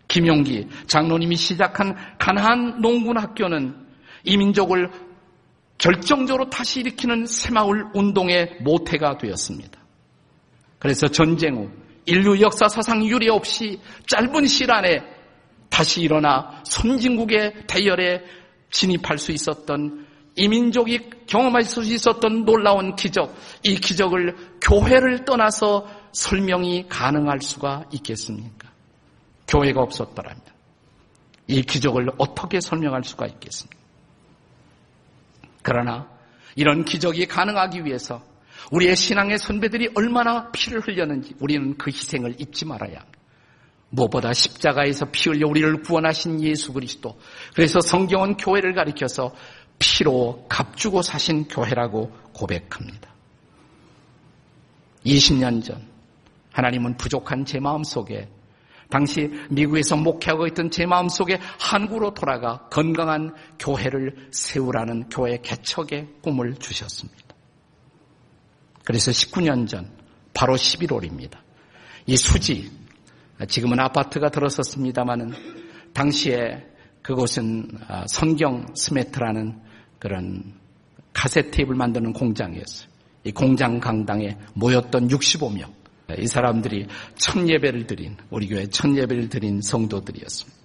김용기 0.08 0.68
장로님이 0.86 1.36
시작한 1.36 1.96
가나안 2.18 2.80
농군 2.80 3.18
학교는 3.18 3.74
이민족을 4.24 4.90
결정적으로 5.78 6.50
다시 6.50 6.80
일으키는 6.80 7.26
새마을 7.26 7.86
운동의 7.94 8.58
모태가 8.60 9.18
되었습니다. 9.18 9.80
그래서 10.78 11.08
전쟁 11.08 11.56
후 11.56 11.70
인류 12.06 12.40
역사 12.40 12.68
사상 12.68 13.04
유례 13.04 13.28
없이 13.30 13.80
짧은 14.08 14.46
시일 14.46 14.72
안에 14.72 15.02
다시 15.68 16.02
일어나 16.02 16.60
선진국의 16.64 17.66
대열에 17.66 18.22
진입할 18.70 19.18
수 19.18 19.32
있었던 19.32 20.06
이 20.36 20.48
민족이 20.48 21.10
경험할 21.26 21.62
수 21.62 21.82
있었던 21.82 22.44
놀라운 22.44 22.96
기적, 22.96 23.34
이 23.62 23.76
기적을 23.76 24.36
교회를 24.60 25.24
떠나서 25.24 25.88
설명이 26.12 26.86
가능할 26.88 27.40
수가 27.40 27.84
있겠습니까? 27.92 28.70
교회가 29.48 29.80
없었더라면 29.80 30.40
이 31.48 31.62
기적을 31.62 32.10
어떻게 32.18 32.60
설명할 32.60 33.02
수가 33.04 33.26
있겠습니까? 33.26 33.76
그러나 35.62 36.08
이런 36.54 36.84
기적이 36.84 37.26
가능하기 37.26 37.84
위해서 37.84 38.22
우리의 38.70 38.94
신앙의 38.94 39.38
선배들이 39.38 39.90
얼마나 39.94 40.50
피를 40.52 40.80
흘렸는지 40.80 41.34
우리는 41.40 41.76
그 41.76 41.90
희생을 41.90 42.36
잊지 42.40 42.66
말아야 42.66 42.98
합니다. 42.98 43.20
무엇보다 43.90 44.32
십자가에서 44.32 45.06
피 45.10 45.30
흘려 45.30 45.48
우리를 45.48 45.82
구원하신 45.82 46.40
예수 46.42 46.72
그리스도. 46.72 47.18
그래서 47.54 47.80
성경은 47.80 48.36
교회를 48.36 48.74
가리켜서 48.74 49.34
피로 49.80 50.44
값주고 50.48 51.02
사신 51.02 51.48
교회라고 51.48 52.12
고백합니다. 52.32 53.10
20년 55.04 55.64
전 55.64 55.88
하나님은 56.52 56.98
부족한 56.98 57.46
제 57.46 57.58
마음 57.58 57.82
속에 57.82 58.28
당시 58.90 59.30
미국에서 59.48 59.96
목회하고 59.96 60.46
있던 60.48 60.70
제 60.70 60.84
마음 60.84 61.08
속에 61.08 61.38
한국으로 61.58 62.12
돌아가 62.12 62.68
건강한 62.70 63.34
교회를 63.58 64.28
세우라는 64.32 65.08
교회 65.08 65.38
개척의 65.40 66.08
꿈을 66.22 66.56
주셨습니다. 66.56 67.18
그래서 68.84 69.10
19년 69.12 69.66
전 69.66 69.90
바로 70.34 70.56
11월입니다. 70.56 71.38
이 72.06 72.16
수지 72.16 72.70
지금은 73.48 73.80
아파트가 73.80 74.28
들어섰습니다마는 74.28 75.32
당시에 75.94 76.66
그곳은 77.02 77.68
아, 77.88 78.04
선경 78.06 78.66
스매트라는 78.74 79.69
그런 80.00 80.42
카세트 81.12 81.52
테이프 81.52 81.76
만드는 81.76 82.12
공장이었어요. 82.12 82.88
이 83.22 83.30
공장 83.30 83.78
강당에 83.78 84.36
모였던 84.54 85.08
65명. 85.08 85.70
이 86.18 86.26
사람들이 86.26 86.88
첫 87.14 87.48
예배를 87.48 87.86
드린 87.86 88.16
우리 88.30 88.48
교회 88.48 88.66
첫 88.66 88.92
예배를 88.96 89.28
드린 89.28 89.60
성도들이었습니다. 89.62 90.58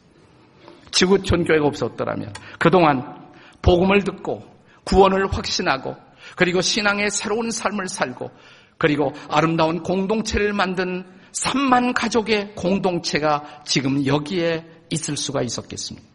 지구촌 0.89 1.43
교회가 1.43 1.67
없었더라면 1.67 2.33
그동안 2.57 3.29
복음을 3.61 4.03
듣고 4.03 4.43
구원을 4.85 5.31
확신하고 5.31 5.95
그리고 6.35 6.61
신앙의 6.61 7.11
새로운 7.11 7.51
삶을 7.51 7.87
살고 7.87 8.31
그리고 8.77 9.13
아름다운 9.29 9.83
공동체를 9.83 10.53
만든 10.53 11.05
3만 11.31 11.93
가족의 11.93 12.55
공동체가 12.55 13.61
지금 13.65 14.05
여기에 14.05 14.65
있을 14.89 15.17
수가 15.17 15.41
있었겠습니다. 15.41 16.07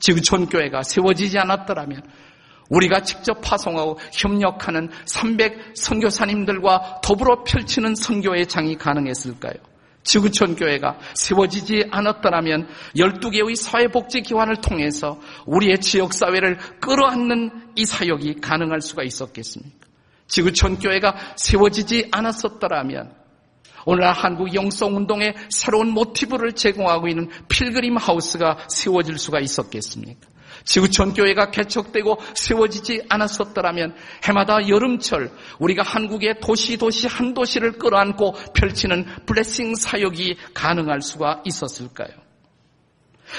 지구촌 0.00 0.46
교회가 0.46 0.82
세워지지 0.82 1.38
않았더라면 1.38 2.02
우리가 2.70 3.02
직접 3.02 3.40
파송하고 3.40 3.98
협력하는 4.12 4.90
300 5.04 5.76
선교사님들과 5.76 7.00
더불어 7.02 7.44
펼치는 7.44 7.94
선교의 7.94 8.46
장이 8.46 8.76
가능했을까요? 8.76 9.54
지구촌 10.04 10.54
교회가 10.54 10.98
세워지지 11.14 11.86
않았더라면 11.90 12.68
12개의 12.96 13.56
사회복지 13.56 14.20
기관을 14.20 14.56
통해서 14.56 15.18
우리의 15.46 15.80
지역 15.80 16.12
사회를 16.12 16.58
끌어안는 16.80 17.72
이 17.76 17.86
사역이 17.86 18.40
가능할 18.40 18.82
수가 18.82 19.02
있었겠습니까? 19.02 19.88
지구촌 20.26 20.78
교회가 20.78 21.16
세워지지 21.36 22.08
않았었더라면 22.12 23.14
오늘날 23.86 24.12
한국 24.14 24.54
영성운동에 24.54 25.34
새로운 25.50 25.90
모티브를 25.90 26.52
제공하고 26.52 27.08
있는 27.08 27.28
필그림 27.48 27.96
하우스가 27.96 28.66
세워질 28.68 29.18
수가 29.18 29.40
있었겠습니까? 29.40 30.28
지구촌 30.64 31.14
교회가 31.14 31.50
개척되고 31.50 32.18
세워지지 32.34 33.06
않았었더라면 33.08 33.94
해마다 34.24 34.68
여름철 34.68 35.30
우리가 35.58 35.82
한국의 35.82 36.40
도시 36.40 36.76
도시 36.76 37.06
한 37.06 37.34
도시를 37.34 37.72
끌어안고 37.72 38.32
펼치는 38.54 39.04
블레싱 39.26 39.74
사역이 39.74 40.36
가능할 40.54 41.02
수가 41.02 41.42
있었을까요? 41.44 42.10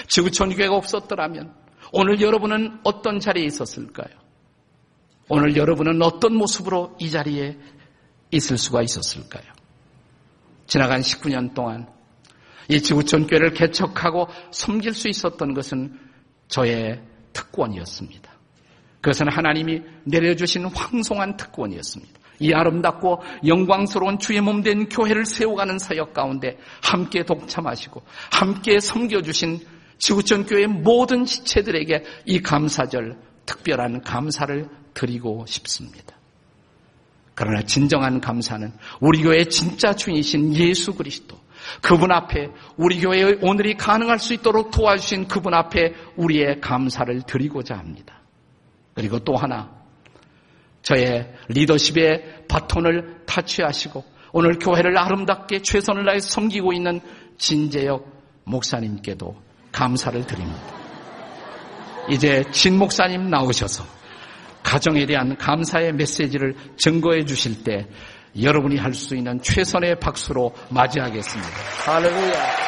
지구촌 0.07 0.55
교회가 0.55 0.75
없었더라면 0.75 1.53
오늘 1.91 2.19
여러분은 2.19 2.79
어떤 2.83 3.19
자리에 3.19 3.45
있었을까요? 3.45 4.07
오늘 5.29 5.55
여러분은 5.55 6.01
어떤 6.01 6.35
모습으로 6.35 6.95
이 6.99 7.09
자리에 7.09 7.57
있을 8.31 8.57
수가 8.57 8.81
있었을까요? 8.81 9.43
지나간 10.67 11.01
19년 11.01 11.53
동안 11.53 11.87
이 12.67 12.81
지구촌 12.81 13.27
교회를 13.27 13.53
개척하고 13.53 14.27
섬길 14.51 14.93
수 14.93 15.07
있었던 15.07 15.53
것은 15.53 15.99
저의 16.47 17.01
특권이었습니다. 17.33 18.31
그것은 19.01 19.29
하나님이 19.29 19.81
내려주신 20.05 20.65
황송한 20.65 21.37
특권이었습니다. 21.37 22.19
이 22.39 22.53
아름답고 22.53 23.21
영광스러운 23.45 24.19
주의 24.19 24.41
몸 24.41 24.63
된 24.63 24.89
교회를 24.89 25.25
세워가는 25.25 25.79
사역 25.79 26.13
가운데 26.13 26.57
함께 26.81 27.23
동참하시고 27.23 28.01
함께 28.31 28.79
섬겨주신 28.79 29.59
지구촌 29.97 30.45
교회 30.45 30.67
모든 30.67 31.25
지체들에게 31.25 32.03
이 32.25 32.41
감사절 32.41 33.17
특별한 33.45 34.01
감사를 34.01 34.67
드리고 34.93 35.45
싶습니다. 35.47 36.15
그러나 37.35 37.61
진정한 37.61 38.19
감사는 38.19 38.71
우리 39.01 39.21
교회의 39.21 39.49
진짜 39.49 39.93
주인이신 39.93 40.55
예수 40.55 40.95
그리스도 40.95 41.37
그분 41.81 42.11
앞에 42.11 42.49
우리 42.77 42.99
교회의 42.99 43.39
오늘이 43.41 43.75
가능할 43.75 44.19
수 44.19 44.33
있도록 44.33 44.71
도와주신 44.71 45.27
그분 45.27 45.53
앞에 45.53 45.93
우리의 46.15 46.61
감사를 46.61 47.21
드리고자 47.23 47.77
합니다. 47.77 48.21
그리고 48.93 49.19
또 49.19 49.35
하나 49.35 49.71
저의 50.81 51.33
리더십의 51.49 52.45
바톤을 52.47 53.25
타취하시고 53.25 54.03
오늘 54.33 54.59
교회를 54.59 54.97
아름답게 54.97 55.61
최선을 55.61 56.05
다해 56.05 56.19
섬기고 56.19 56.73
있는 56.73 57.01
진재혁 57.37 58.05
목사님께도 58.43 59.35
감사를 59.71 60.25
드립니다. 60.25 60.61
이제 62.09 62.43
진 62.51 62.77
목사님 62.77 63.29
나오셔서 63.29 63.83
가정에 64.63 65.05
대한 65.05 65.37
감사의 65.37 65.93
메시지를 65.93 66.55
증거해 66.77 67.25
주실 67.25 67.63
때 67.63 67.87
여러분이 68.41 68.77
할 68.77 68.93
수 68.93 69.15
있는 69.15 69.41
최선의 69.41 69.99
박수로 69.99 70.53
맞이하겠습니다. 70.69 71.49
할렐루야. 71.85 72.65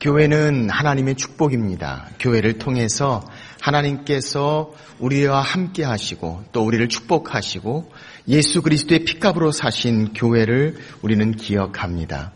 교회는 0.00 0.68
하나님의 0.68 1.14
축복입니다. 1.14 2.10
교회를 2.18 2.58
통해서 2.58 3.24
하나님께서 3.62 4.72
우리와 4.98 5.40
함께 5.40 5.82
하시고 5.82 6.44
또 6.52 6.62
우리를 6.62 6.86
축복하시고 6.88 7.90
예수 8.28 8.60
그리스도의 8.60 9.04
피값으로 9.04 9.50
사신 9.50 10.12
교회를 10.12 10.76
우리는 11.00 11.32
기억합니다. 11.32 12.32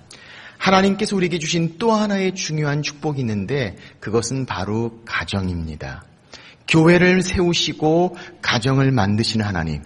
하나님께서 0.59 1.16
우리에게 1.16 1.38
주신 1.38 1.77
또 1.79 1.92
하나의 1.92 2.35
중요한 2.35 2.83
축복이 2.83 3.21
있는데 3.21 3.77
그것은 4.01 4.44
바로 4.44 5.01
가정입니다. 5.05 6.05
교회를 6.66 7.23
세우시고 7.23 8.16
가정을 8.42 8.92
만드시는 8.92 9.44
하나님. 9.44 9.83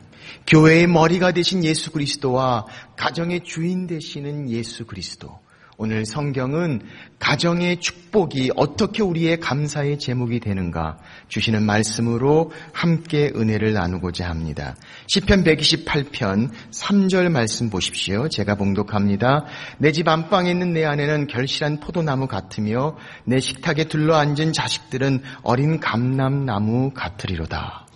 교회의 0.47 0.89
머리가 0.89 1.33
되신 1.33 1.63
예수 1.65 1.93
그리스도와 1.93 2.67
가정의 2.97 3.45
주인 3.45 3.87
되시는 3.87 4.51
예수 4.51 4.87
그리스도. 4.87 5.39
오늘 5.79 6.05
성경은 6.05 6.83
가정의 7.19 7.81
축복이 7.81 8.51
어떻게 8.57 9.03
우리의 9.03 9.41
감사의 9.41 9.99
제목이 9.99 10.41
되는가 10.41 10.99
주시는 11.29 11.63
말씀으로 11.63 12.53
함께 12.73 13.33
은혜를 13.35 13.73
나누고자 13.73 14.29
합니다. 14.29 14.77
시편 15.07 15.45
128편 15.45 16.51
3절 16.71 17.31
말씀 17.31 17.71
보십시오. 17.71 18.29
제가 18.29 18.57
봉독합니다. 18.57 19.47
내 19.79 19.93
집 19.93 20.09
안방에 20.09 20.51
있는 20.51 20.73
내 20.73 20.85
아내는 20.85 21.27
결실한 21.27 21.81
포도나무 21.81 22.27
같으며 22.27 22.97
내 23.25 23.41
식탁에 23.41 23.85
둘러앉은 23.85 24.53
자식들은 24.53 25.23
어린 25.43 25.81
감람나무 25.81 26.93
같으리로다. 26.95 27.87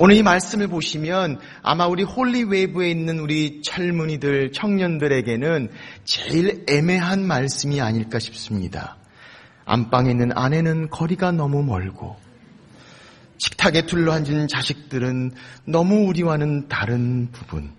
오늘 0.00 0.14
이 0.14 0.22
말씀을 0.22 0.68
보시면 0.68 1.40
아마 1.60 1.88
우리 1.88 2.04
홀리웨이브에 2.04 2.88
있는 2.88 3.18
우리 3.18 3.62
젊은이들, 3.62 4.52
청년들에게는 4.52 5.70
제일 6.04 6.64
애매한 6.68 7.26
말씀이 7.26 7.80
아닐까 7.80 8.20
싶습니다. 8.20 8.96
안방에 9.64 10.12
있는 10.12 10.30
아내는 10.36 10.88
거리가 10.88 11.32
너무 11.32 11.64
멀고 11.64 12.16
식탁에 13.38 13.86
둘러앉은 13.86 14.46
자식들은 14.46 15.32
너무 15.64 16.06
우리와는 16.06 16.68
다른 16.68 17.32
부분. 17.32 17.72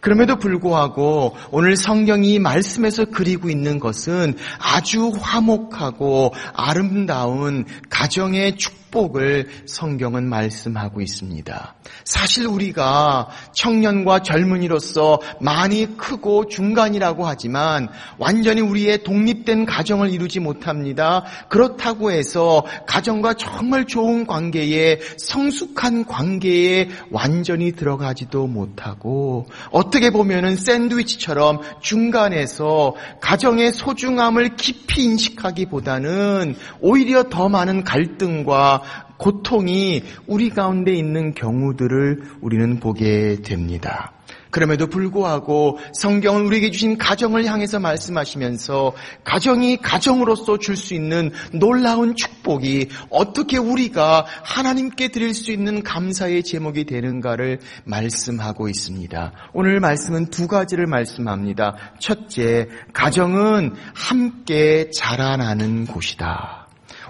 그럼에도 0.00 0.40
불구하고 0.40 1.36
오늘 1.52 1.76
성경이 1.76 2.40
말씀에서 2.40 3.04
그리고 3.04 3.48
있는 3.48 3.78
것은 3.78 4.34
아주 4.58 5.12
화목하고 5.16 6.34
아름다운 6.54 7.66
가정의 7.88 8.56
축복 8.56 8.81
축복을 8.92 9.48
성경은 9.66 10.28
말씀하고 10.28 11.00
있습니다. 11.00 11.74
사실 12.04 12.46
우리가 12.46 13.28
청년과 13.52 14.22
젊은이로서 14.22 15.20
많이 15.40 15.96
크고 15.96 16.46
중간이라고 16.46 17.26
하지만 17.26 17.88
완전히 18.18 18.60
우리의 18.60 19.02
독립된 19.02 19.64
가정을 19.64 20.10
이루지 20.10 20.40
못합니다. 20.40 21.24
그렇다고 21.48 22.12
해서 22.12 22.64
가정과 22.86 23.34
정말 23.34 23.86
좋은 23.86 24.26
관계에 24.26 25.00
성숙한 25.16 26.04
관계에 26.04 26.88
완전히 27.10 27.72
들어가지도 27.72 28.46
못하고 28.46 29.46
어떻게 29.70 30.10
보면은 30.10 30.56
샌드위치처럼 30.56 31.60
중간에서 31.80 32.94
가정의 33.20 33.72
소중함을 33.72 34.56
깊이 34.56 35.04
인식하기보다는 35.04 36.54
오히려 36.80 37.24
더 37.24 37.48
많은 37.48 37.84
갈등과 37.84 38.81
고통이 39.22 40.02
우리 40.26 40.50
가운데 40.50 40.92
있는 40.92 41.32
경우들을 41.32 42.24
우리는 42.40 42.80
보게 42.80 43.36
됩니다. 43.40 44.12
그럼에도 44.50 44.88
불구하고 44.88 45.78
성경은 45.94 46.44
우리에게 46.46 46.72
주신 46.72 46.98
가정을 46.98 47.46
향해서 47.46 47.78
말씀하시면서 47.78 48.92
가정이 49.24 49.78
가정으로서 49.78 50.58
줄 50.58 50.76
수 50.76 50.94
있는 50.94 51.30
놀라운 51.52 52.16
축복이 52.16 52.88
어떻게 53.10 53.58
우리가 53.58 54.26
하나님께 54.42 55.08
드릴 55.08 55.34
수 55.34 55.52
있는 55.52 55.84
감사의 55.84 56.42
제목이 56.42 56.84
되는가를 56.84 57.60
말씀하고 57.84 58.68
있습니다. 58.68 59.32
오늘 59.52 59.78
말씀은 59.78 60.30
두 60.30 60.48
가지를 60.48 60.86
말씀합니다. 60.86 61.76
첫째, 62.00 62.68
가정은 62.92 63.74
함께 63.94 64.90
자라나는 64.90 65.86
곳이다. 65.86 66.61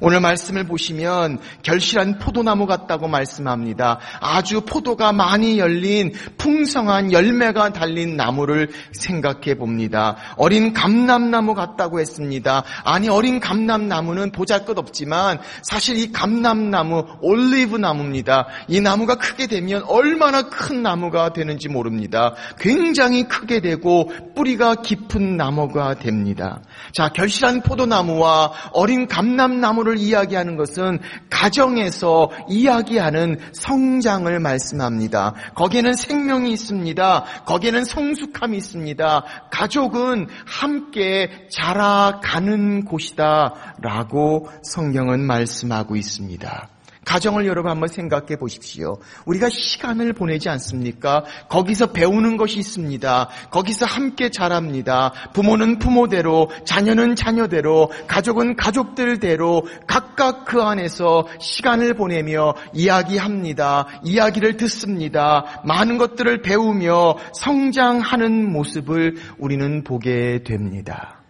오늘 0.04 0.18
말씀을 0.18 0.64
보시면 0.64 1.38
결실한 1.62 2.18
포도나무 2.18 2.66
같다고 2.66 3.06
말씀합니다. 3.06 4.00
아주 4.18 4.62
포도가 4.62 5.12
많이 5.12 5.60
열린 5.60 6.12
풍성한 6.38 7.12
열매가 7.12 7.72
달린 7.72 8.16
나무를 8.16 8.68
생각해 8.90 9.54
봅니다. 9.54 10.16
어린 10.36 10.72
감람나무 10.72 11.54
같다고 11.54 12.00
했습니다. 12.00 12.64
아니 12.82 13.08
어린 13.08 13.38
감람나무는 13.38 14.32
보잘것 14.32 14.76
없지만 14.76 15.38
사실 15.62 15.96
이 15.96 16.10
감람나무 16.10 17.06
올리브 17.20 17.76
나무입니다. 17.76 18.48
이 18.66 18.80
나무가 18.80 19.14
크게 19.14 19.46
되면 19.46 19.84
얼마나 19.84 20.42
큰 20.48 20.82
나무가 20.82 21.32
되는지 21.32 21.68
모릅니다. 21.68 22.34
굉장히 22.58 23.28
크게 23.28 23.60
되고 23.60 24.10
뿌리가 24.34 24.82
깊은 24.82 25.36
나무가 25.36 25.94
됩니다. 25.94 26.60
자, 26.92 27.10
결실한 27.10 27.62
포도나무와 27.62 28.50
어린 28.72 29.06
감람나무를 29.06 29.91
성장을 29.92 29.98
이야기하는 29.98 30.57
것은 30.57 30.98
가정에서 31.28 32.31
이야기하는 32.48 33.38
성장을 33.52 34.38
말씀합니다. 34.40 35.35
거기에는 35.55 35.94
생명이 35.94 36.50
있습니다. 36.52 37.24
거기에는 37.46 37.85
성숙함이 37.85 38.57
있습니다. 38.57 39.24
가족은 39.50 40.28
함께 40.46 41.46
자라가는 41.50 42.85
곳이다. 42.85 43.74
라고 43.81 44.48
성경은 44.62 45.20
말씀하고 45.20 45.96
있습니다. 45.96 46.71
가정을 47.04 47.46
여러분 47.46 47.70
한번 47.70 47.88
생각해 47.88 48.36
보십시오. 48.36 48.98
우리가 49.26 49.48
시간을 49.48 50.12
보내지 50.12 50.48
않습니까? 50.48 51.24
거기서 51.48 51.92
배우는 51.92 52.36
것이 52.36 52.58
있습니다. 52.58 53.28
거기서 53.50 53.86
함께 53.86 54.30
자랍니다. 54.30 55.12
부모는 55.32 55.78
부모대로, 55.78 56.50
자녀는 56.64 57.16
자녀대로, 57.16 57.90
가족은 58.06 58.56
가족들대로 58.56 59.66
각각 59.86 60.44
그 60.44 60.62
안에서 60.62 61.26
시간을 61.40 61.94
보내며 61.94 62.54
이야기합니다. 62.72 63.86
이야기를 64.04 64.56
듣습니다. 64.58 65.62
많은 65.64 65.98
것들을 65.98 66.42
배우며 66.42 67.16
성장하는 67.34 68.52
모습을 68.52 69.16
우리는 69.38 69.82
보게 69.82 70.42
됩니다. 70.44 71.21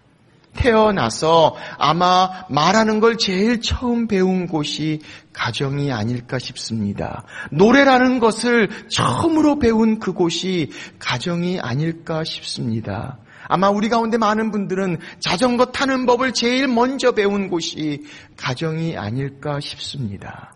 태어나서 0.55 1.57
아마 1.79 2.45
말하는 2.49 3.01
걸 3.01 3.17
제일 3.19 3.61
처음 3.61 4.07
배운 4.07 4.47
곳이 4.47 5.01
가정이 5.33 5.93
아닐까 5.93 6.39
싶습니다. 6.39 7.25
노래라는 7.51 8.21
것을 8.21 8.69
처음으로 8.89 9.59
배운 9.59 9.99
그곳이 9.99 10.71
가정이 10.99 11.61
아닐까 11.61 12.23
싶습니다. 12.25 13.19
아마 13.49 13.69
우리 13.69 13.89
가운데 13.89 14.19
많은 14.19 14.51
분들은 14.51 14.99
자전거 15.21 15.67
타는 15.67 16.07
법을 16.07 16.33
제일 16.33 16.69
먼저 16.69 17.13
배운 17.13 17.49
곳이 17.49 18.05
가정이 18.37 18.97
아닐까 18.97 19.59
싶습니다. 19.61 20.55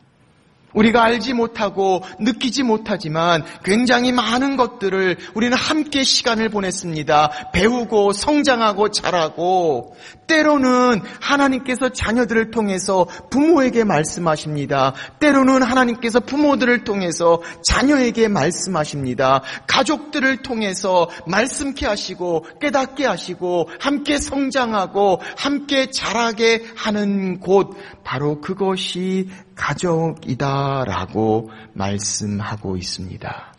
우리가 0.76 1.02
알지 1.02 1.32
못하고 1.32 2.02
느끼지 2.20 2.62
못하지만 2.62 3.44
굉장히 3.64 4.12
많은 4.12 4.56
것들을 4.56 5.16
우리는 5.34 5.56
함께 5.56 6.04
시간을 6.04 6.50
보냈습니다. 6.50 7.50
배우고 7.52 8.12
성장하고 8.12 8.90
자라고 8.90 9.96
때로는 10.26 11.02
하나님께서 11.20 11.90
자녀들을 11.90 12.50
통해서 12.50 13.06
부모에게 13.30 13.84
말씀하십니다. 13.84 14.94
때로는 15.20 15.62
하나님께서 15.62 16.20
부모들을 16.20 16.84
통해서 16.84 17.42
자녀에게 17.64 18.28
말씀하십니다. 18.28 19.42
가족들을 19.66 20.42
통해서 20.42 21.08
말씀케 21.26 21.86
하시고 21.86 22.46
깨닫게 22.60 23.06
하시고 23.06 23.68
함께 23.80 24.18
성장하고 24.18 25.20
함께 25.36 25.90
자라게 25.90 26.64
하는 26.76 27.40
곳 27.40 27.76
바로 28.04 28.40
그것이 28.40 29.30
가족이다라고 29.54 31.50
말씀하고 31.72 32.76
있습니다. 32.76 33.55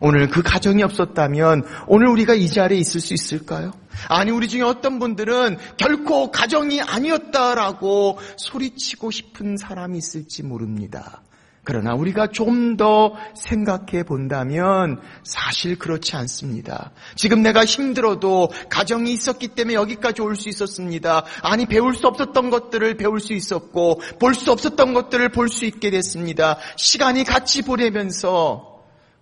오늘 0.00 0.28
그 0.28 0.42
가정이 0.42 0.82
없었다면 0.82 1.64
오늘 1.86 2.08
우리가 2.08 2.34
이 2.34 2.48
자리에 2.48 2.78
있을 2.78 3.00
수 3.00 3.14
있을까요? 3.14 3.72
아니 4.08 4.30
우리 4.30 4.48
중에 4.48 4.62
어떤 4.62 4.98
분들은 4.98 5.58
결코 5.76 6.30
가정이 6.30 6.80
아니었다라고 6.82 8.18
소리치고 8.36 9.10
싶은 9.10 9.56
사람이 9.56 9.98
있을지 9.98 10.42
모릅니다. 10.42 11.22
그러나 11.64 11.94
우리가 11.94 12.28
좀 12.28 12.76
더 12.78 13.14
생각해 13.34 14.04
본다면 14.04 15.00
사실 15.24 15.76
그렇지 15.78 16.14
않습니다. 16.16 16.92
지금 17.16 17.42
내가 17.42 17.64
힘들어도 17.64 18.50
가정이 18.70 19.12
있었기 19.12 19.48
때문에 19.48 19.74
여기까지 19.74 20.22
올 20.22 20.36
수 20.36 20.48
있었습니다. 20.48 21.24
아니 21.42 21.66
배울 21.66 21.94
수 21.94 22.06
없었던 22.06 22.50
것들을 22.50 22.96
배울 22.96 23.18
수 23.20 23.32
있었고 23.34 24.00
볼 24.20 24.34
수 24.34 24.52
없었던 24.52 24.94
것들을 24.94 25.28
볼 25.30 25.48
수 25.48 25.64
있게 25.64 25.90
됐습니다. 25.90 26.56
시간이 26.76 27.24
같이 27.24 27.62
보내면서 27.62 28.77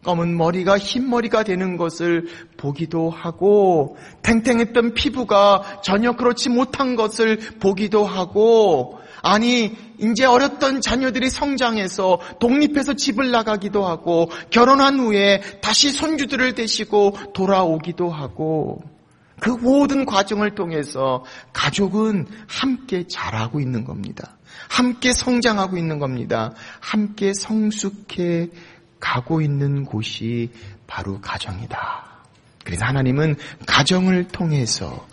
검은 0.07 0.37
머리가 0.37 0.79
흰 0.79 1.11
머리가 1.11 1.43
되는 1.43 1.77
것을 1.77 2.29
보기도 2.57 3.11
하고 3.11 3.99
탱탱했던 4.23 4.95
피부가 4.95 5.81
전혀 5.83 6.13
그렇지 6.13 6.49
못한 6.49 6.97
것을 6.97 7.37
보기도 7.59 8.07
하고 8.07 8.99
아니, 9.23 9.77
이제 9.99 10.25
어렸던 10.25 10.81
자녀들이 10.81 11.31
성장해서 11.31 12.21
독립해서 12.39 12.95
집을 12.95 13.33
나가기도 13.33 13.85
하고 13.85 14.31
결혼한 14.51 15.01
후에 15.01 15.41
다시 15.61 15.91
손주들을 15.91 16.55
데시고 16.55 17.17
돌아오기도 17.35 18.09
하고 18.09 18.83
그 19.41 19.51
모든 19.51 20.07
과정을 20.07 20.55
통해서 20.55 21.25
가족은 21.53 22.27
함께 22.47 23.09
자라고 23.09 23.59
있는 23.59 23.85
겁니다. 23.85 24.37
함께 24.69 25.13
성장하고 25.13 25.77
있는 25.77 25.99
겁니다. 25.99 26.53
함께 26.81 27.33
성숙해 27.35 28.51
가고 29.07 29.41
있는 29.41 29.85
곳이 29.85 30.51
바로 30.89 31.21
가정이다. 31.21 32.05
그래서 32.65 32.85
하나님은 32.85 33.37
가정을 33.65 34.27
통해서 34.29 35.07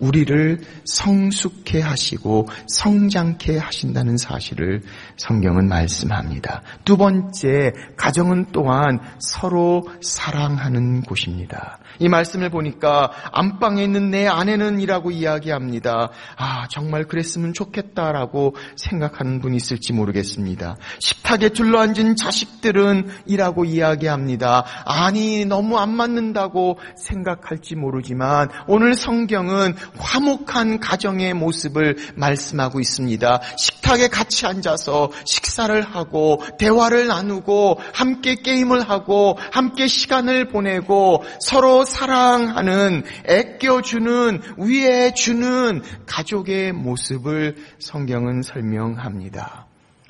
우리를 0.00 0.60
성숙해 0.84 1.80
하시고 1.80 2.48
성장케 2.68 3.56
하신다는 3.56 4.16
사실을 4.16 4.82
성경은 5.16 5.68
말씀합니다. 5.68 6.62
두 6.84 6.96
번째, 6.96 7.72
가정은 7.96 8.46
또한 8.52 8.98
서로 9.20 9.88
사랑하는 10.02 11.02
곳입니다. 11.02 11.78
이 11.98 12.08
말씀을 12.08 12.50
보니까 12.50 13.10
안방에 13.32 13.82
있는 13.82 14.10
내 14.10 14.26
아내는 14.26 14.80
이라고 14.80 15.10
이야기합니다. 15.10 16.10
아, 16.36 16.66
정말 16.68 17.04
그랬으면 17.04 17.54
좋겠다라고 17.54 18.54
생각하는 18.76 19.40
분이 19.40 19.56
있을지 19.56 19.92
모르겠습니다. 19.92 20.76
식탁에 21.00 21.50
둘러앉은 21.50 22.16
자식들은 22.16 23.08
이라고 23.26 23.64
이야기합니다. 23.64 24.64
아니, 24.84 25.44
너무 25.44 25.78
안 25.78 25.90
맞는다고 25.94 26.78
생각할지 26.96 27.76
모르지만 27.76 28.48
오늘 28.66 28.94
성경은 28.94 29.74
화목한 29.98 30.80
가정의 30.80 31.34
모습을 31.34 31.96
말씀하고 32.14 32.80
있습니다. 32.80 33.40
식탁에 33.56 34.08
같이 34.08 34.46
앉아서 34.46 35.10
식사를 35.24 35.80
하고 35.82 36.42
대화를 36.58 37.06
나누고 37.06 37.80
함께 37.92 38.34
게임을 38.36 38.88
하고 38.88 39.38
함께 39.52 39.86
시간을 39.86 40.48
보내고 40.48 41.24
서로 41.40 41.84
사랑하는 41.86 43.04
애껴주는 43.24 44.42
위해 44.58 45.14
주는 45.14 45.82
가족의 46.04 46.72
모습을 46.72 47.56
성경은 47.78 48.42
설명합니다. 48.42 49.66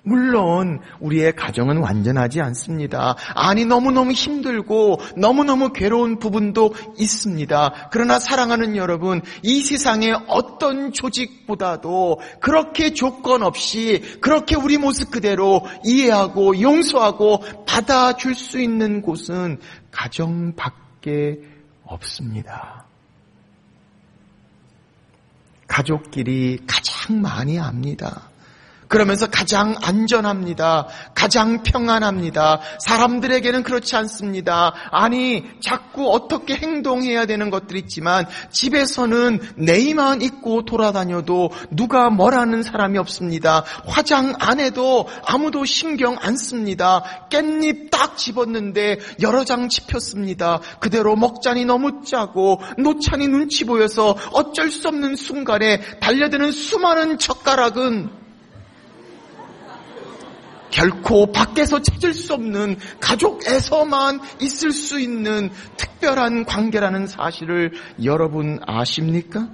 물론 0.07 0.79
우리의 1.01 1.35
가정은 1.35 1.79
완전하지 1.79 2.41
않습니다. 2.41 3.17
아니 3.35 3.65
너무너무 3.65 4.13
힘들고 4.13 5.01
너무너무 5.17 5.73
괴로운 5.73 6.21
부분도 6.21 6.75
있습니다. 6.97 7.89
그러나 7.91 8.21
사랑하는 8.21 8.77
여러분, 8.77 9.21
이 9.43 9.63
세상의 9.65 10.17
어떤 10.29 10.93
조직보다도 10.93 12.21
그렇게 12.41 12.95
조건 12.95 13.43
없이 13.43 14.01
그렇게 14.21 14.55
우리 14.55 14.79
모습 14.79 15.11
그대로 15.11 15.63
이해하고 15.85 16.61
용서하고 16.61 17.41
받아줄 17.67 18.37
수 18.37 18.61
있는 18.61 19.03
곳은 19.03 19.59
가정 19.91 20.55
밖에 20.55 21.41
없습니다. 21.87 22.85
가족끼리 25.67 26.65
가장 26.67 27.21
많이 27.21 27.59
압니다. 27.59 28.29
그러면서 28.89 29.27
가장 29.27 29.75
안전합니다. 29.83 30.87
가장 31.15 31.63
평안합니다. 31.63 32.61
사람들에게는 32.81 33.63
그렇지 33.63 33.97
않습니다. 33.97 34.75
아니, 34.91 35.45
자꾸 35.61 36.13
어떻게 36.13 36.55
행동해야 36.55 37.27
되는 37.27 37.51
것들이 37.51 37.81
있지만 37.81 38.27
집에서는 38.51 39.41
네이만 39.57 40.23
입고 40.23 40.65
돌아다녀도 40.65 41.51
누가 41.71 42.11
뭐라는 42.11 42.63
사람이 42.63 42.99
없습니다. 42.99 43.65
화장 43.87 44.35
안 44.39 44.61
해도 44.61 45.09
아무도 45.25 45.65
신경 45.65 46.17
안 46.21 46.37
씁니다. 46.37 47.03
깻잎 47.31 47.91
딱 47.91 48.17
집었는데 48.17 48.99
여러 49.21 49.45
장 49.45 49.69
집혔습니다. 49.69 50.61
그대로 50.81 51.17
먹잔이 51.17 51.65
너무 51.65 52.03
짜고 52.05 52.61
노찬이 52.79 53.29
눈치 53.29 53.65
보여서 53.65 54.17
어쩔 54.33 54.71
수 54.71 54.89
없는 54.89 55.17
순간에 55.17 55.81
달려드는 56.01 56.53
수많은 56.53 57.19
젓가락은 57.19 58.26
결코 60.77 61.33
밖에서 61.33 61.81
찾을 61.81 62.13
수 62.13 62.35
없는 62.35 62.77
가족에서만 63.01 64.21
있을 64.43 64.73
수 64.73 65.01
있는 65.01 65.49
특별한 65.79 66.45
관계라는 66.45 67.07
사실을 67.07 67.73
여러분 68.05 68.61
아십니까? 68.67 69.49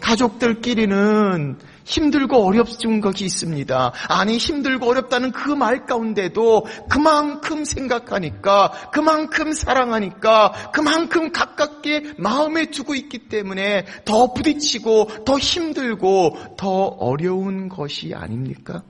가족들끼리는 0.00 1.58
힘들고 1.84 2.44
어렵은 2.44 3.00
것이 3.00 3.24
있습니다. 3.24 3.92
아니 4.08 4.36
힘들고 4.36 4.84
어렵다는 4.84 5.30
그 5.30 5.50
말 5.54 5.86
가운데도 5.86 6.66
그만큼 6.90 7.64
생각하니까 7.64 8.90
그만큼 8.92 9.52
사랑하니까 9.52 10.72
그만큼 10.72 11.30
가깝게 11.30 12.14
마음에 12.18 12.66
두고 12.66 12.96
있기 12.96 13.28
때문에 13.28 13.86
더 14.04 14.32
부딪히고 14.32 15.24
더 15.24 15.38
힘들고 15.38 16.56
더 16.56 16.68
어려운 16.68 17.68
것이 17.68 18.12
아닙니까? 18.12 18.82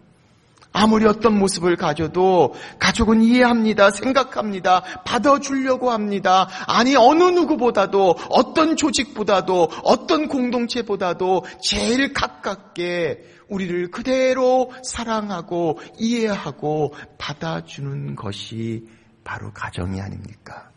아무리 0.72 1.06
어떤 1.06 1.38
모습을 1.38 1.76
가져도 1.76 2.54
가족은 2.78 3.22
이해합니다. 3.22 3.90
생각합니다. 3.90 4.82
받아주려고 5.04 5.90
합니다. 5.90 6.48
아니, 6.66 6.94
어느 6.94 7.24
누구보다도, 7.24 8.16
어떤 8.30 8.76
조직보다도, 8.76 9.70
어떤 9.82 10.28
공동체보다도 10.28 11.44
제일 11.62 12.12
가깝게 12.12 13.24
우리를 13.48 13.90
그대로 13.90 14.70
사랑하고 14.84 15.80
이해하고 15.98 16.94
받아주는 17.16 18.14
것이 18.14 18.86
바로 19.24 19.52
가정이 19.52 20.00
아닙니까? 20.00 20.67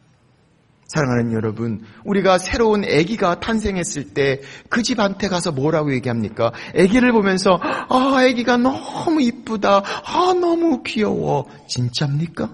사랑하는 0.94 1.32
여러분, 1.32 1.82
우리가 2.04 2.38
새로운 2.38 2.84
아기가 2.84 3.40
탄생했을 3.40 4.14
때 4.14 4.42
그 4.70 4.84
집한테 4.84 5.28
가서 5.28 5.52
뭐라고 5.52 5.94
얘기합니까? 5.94 6.52
아기를 6.78 7.12
보면서 7.12 7.60
아, 7.62 8.16
아기가 8.18 8.58
너무 8.58 9.22
이쁘다. 9.22 9.84
아, 10.06 10.34
너무 10.34 10.84
귀여워. 10.84 11.46
진짜입니까? 11.68 12.50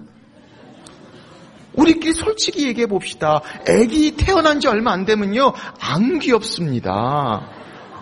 우리끼리 1.74 2.12
솔직히 2.12 2.66
얘기해 2.66 2.86
봅시다. 2.86 3.40
아기 3.68 4.16
태어난 4.16 4.58
지 4.58 4.66
얼마 4.66 4.92
안 4.92 5.04
되면요. 5.04 5.52
안 5.80 6.18
귀엽습니다. 6.18 7.48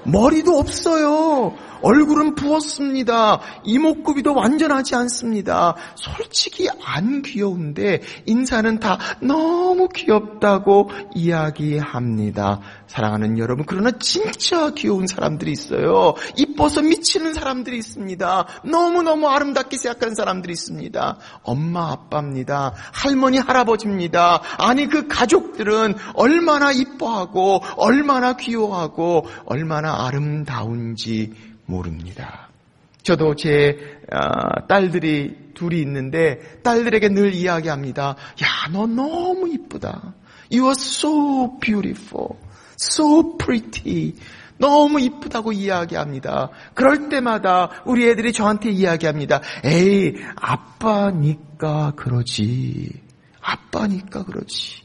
머리도 0.05 0.59
없어요. 0.59 1.55
얼굴은 1.83 2.35
부었습니다. 2.35 3.41
이목구비도 3.65 4.35
완전하지 4.35 4.95
않습니다. 4.95 5.75
솔직히 5.95 6.69
안 6.85 7.23
귀여운데 7.23 8.01
인사는 8.27 8.79
다 8.81 8.99
너무 9.21 9.89
귀엽다고 9.89 10.91
이야기합니다. 11.15 12.61
사랑하는 12.87 13.39
여러분, 13.39 13.65
그러나 13.67 13.91
진짜 13.99 14.71
귀여운 14.71 15.07
사람들이 15.07 15.53
있어요. 15.53 16.15
이뻐서 16.37 16.83
미치는 16.83 17.35
사람들이 17.35 17.77
있습니다. 17.79 18.47
너무너무 18.65 19.29
아름답게 19.29 19.77
생각하는 19.77 20.15
사람들이 20.15 20.53
있습니다. 20.53 21.19
엄마, 21.43 21.93
아빠입니다. 21.93 22.75
할머니, 22.93 23.39
할아버지입니다. 23.39 24.41
아니, 24.59 24.89
그 24.89 25.07
가족들은 25.09 25.95
얼마나 26.15 26.73
이뻐하고, 26.73 27.61
얼마나 27.77 28.35
귀여워하고, 28.35 29.27
얼마나 29.45 30.07
아름다운지 30.07 31.56
모릅니다. 31.67 32.49
저도 33.03 33.37
제 33.37 34.01
아, 34.11 34.67
딸들이 34.67 35.53
둘이 35.55 35.81
있는데 35.81 36.61
딸들에게 36.63 37.09
늘 37.11 37.35
이야기합니다. 37.35 38.03
야, 38.03 38.71
너 38.73 38.87
너무 38.87 39.49
이쁘다. 39.49 40.15
You 40.51 40.65
are 40.65 40.75
so 40.77 41.59
beautiful, 41.61 42.31
so 42.81 43.37
pretty. 43.37 44.15
너무 44.59 45.01
이쁘다고 45.01 45.53
이야기합니다. 45.53 46.51
그럴 46.75 47.09
때마다 47.09 47.83
우리 47.85 48.09
애들이 48.09 48.33
저한테 48.33 48.71
이야기합니다. 48.71 49.41
에이, 49.65 50.15
아빠니까 50.35 51.93
그러지. 51.97 52.91
아빠니까 53.41 54.25
그러지. 54.25 54.83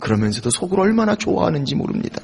그러면서도 0.00 0.50
속을 0.50 0.80
얼마나 0.80 1.14
좋아하는지 1.14 1.74
모릅니다. 1.74 2.20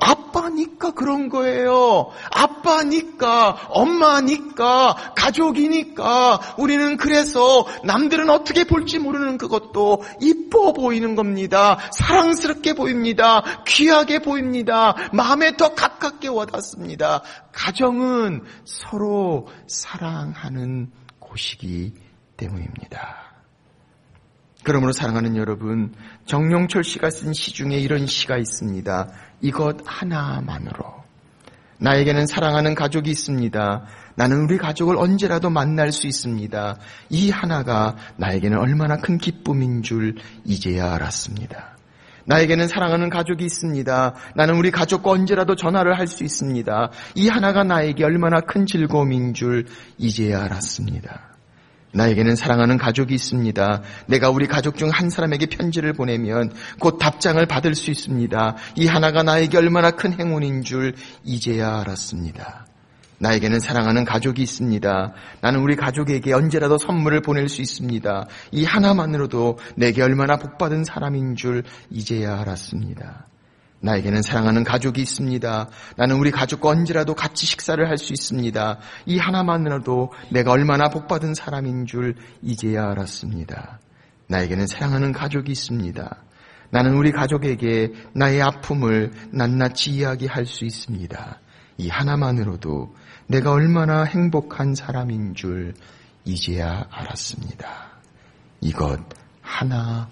아빠니까 0.00 0.92
그런 0.92 1.28
거예요. 1.28 2.10
아빠니까, 2.30 3.68
엄마니까, 3.68 5.12
가족이니까, 5.14 6.40
우리는 6.58 6.96
그래서 6.96 7.66
남들은 7.84 8.30
어떻게 8.30 8.64
볼지 8.64 8.98
모르는 8.98 9.38
그것도 9.38 10.02
이뻐 10.20 10.72
보이는 10.72 11.14
겁니다. 11.14 11.78
사랑스럽게 11.92 12.74
보입니다. 12.74 13.42
귀하게 13.66 14.20
보입니다. 14.20 14.94
마음에 15.12 15.56
더 15.56 15.74
가깝게 15.74 16.28
와닿습니다. 16.28 17.22
가정은 17.52 18.42
서로 18.64 19.48
사랑하는 19.66 20.90
곳이기 21.18 21.94
때문입니다. 22.36 23.30
그러므로 24.62 24.92
사랑하는 24.92 25.36
여러분, 25.36 25.94
정용철 26.26 26.84
씨가 26.84 27.10
쓴 27.10 27.32
시 27.32 27.52
중에 27.52 27.78
이런 27.78 28.06
시가 28.06 28.36
있습니다. 28.36 29.08
이것 29.40 29.78
하나만으로. 29.84 31.00
나에게는 31.78 32.26
사랑하는 32.26 32.74
가족이 32.74 33.10
있습니다. 33.10 33.84
나는 34.14 34.42
우리 34.42 34.58
가족을 34.58 34.96
언제라도 34.98 35.48
만날 35.48 35.92
수 35.92 36.06
있습니다. 36.06 36.76
이 37.08 37.30
하나가 37.30 37.96
나에게는 38.16 38.58
얼마나 38.58 38.96
큰 38.96 39.16
기쁨인 39.16 39.82
줄 39.82 40.16
이제야 40.44 40.92
알았습니다. 40.94 41.76
나에게는 42.26 42.68
사랑하는 42.68 43.08
가족이 43.08 43.44
있습니다. 43.44 44.14
나는 44.34 44.56
우리 44.56 44.70
가족과 44.70 45.10
언제라도 45.10 45.56
전화를 45.56 45.98
할 45.98 46.06
수 46.06 46.22
있습니다. 46.22 46.90
이 47.14 47.28
하나가 47.28 47.64
나에게 47.64 48.04
얼마나 48.04 48.40
큰 48.40 48.66
즐거움인 48.66 49.32
줄 49.32 49.66
이제야 49.96 50.42
알았습니다. 50.44 51.29
나에게는 51.92 52.36
사랑하는 52.36 52.78
가족이 52.78 53.14
있습니다. 53.14 53.82
내가 54.06 54.30
우리 54.30 54.46
가족 54.46 54.76
중 54.76 54.90
한 54.90 55.08
사람에게 55.08 55.46
편지를 55.46 55.92
보내면 55.92 56.52
곧 56.78 56.98
답장을 56.98 57.44
받을 57.46 57.74
수 57.74 57.90
있습니다. 57.90 58.56
이 58.76 58.86
하나가 58.86 59.22
나에게 59.22 59.56
얼마나 59.56 59.90
큰 59.92 60.12
행운인 60.12 60.62
줄 60.62 60.94
이제야 61.24 61.80
알았습니다. 61.80 62.66
나에게는 63.18 63.60
사랑하는 63.60 64.04
가족이 64.04 64.42
있습니다. 64.42 65.12
나는 65.40 65.60
우리 65.60 65.76
가족에게 65.76 66.32
언제라도 66.32 66.78
선물을 66.78 67.20
보낼 67.22 67.48
수 67.48 67.62
있습니다. 67.62 68.26
이 68.52 68.64
하나만으로도 68.64 69.58
내게 69.76 70.02
얼마나 70.02 70.36
복받은 70.36 70.84
사람인 70.84 71.36
줄 71.36 71.62
이제야 71.90 72.40
알았습니다. 72.40 73.29
나에게는 73.82 74.22
사랑하는 74.22 74.62
가족이 74.64 75.00
있습니다. 75.00 75.68
나는 75.96 76.16
우리 76.16 76.30
가족과 76.30 76.68
언제라도 76.68 77.14
같이 77.14 77.46
식사를 77.46 77.88
할 77.88 77.96
수 77.96 78.12
있습니다. 78.12 78.78
이 79.06 79.18
하나만으로도 79.18 80.12
내가 80.30 80.52
얼마나 80.52 80.88
복받은 80.88 81.34
사람인 81.34 81.86
줄 81.86 82.14
이제야 82.42 82.90
알았습니다. 82.90 83.78
나에게는 84.28 84.66
사랑하는 84.66 85.12
가족이 85.12 85.52
있습니다. 85.52 86.16
나는 86.70 86.94
우리 86.94 87.10
가족에게 87.12 87.92
나의 88.14 88.40
아픔을 88.42 89.12
낱낱이 89.32 89.90
이야기할 89.90 90.46
수 90.46 90.64
있습니다. 90.64 91.40
이 91.78 91.88
하나만으로도 91.88 92.94
내가 93.26 93.52
얼마나 93.52 94.04
행복한 94.04 94.74
사람인 94.74 95.34
줄 95.34 95.74
이제야 96.24 96.84
알았습니다. 96.90 97.90
이것 98.60 99.00
하나만으로도. 99.42 100.10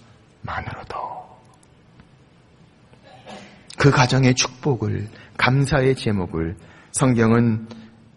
그 3.79 3.91
가정의 3.91 4.35
축복을, 4.35 5.09
감사의 5.37 5.95
제목을 5.95 6.57
성경은 6.93 7.68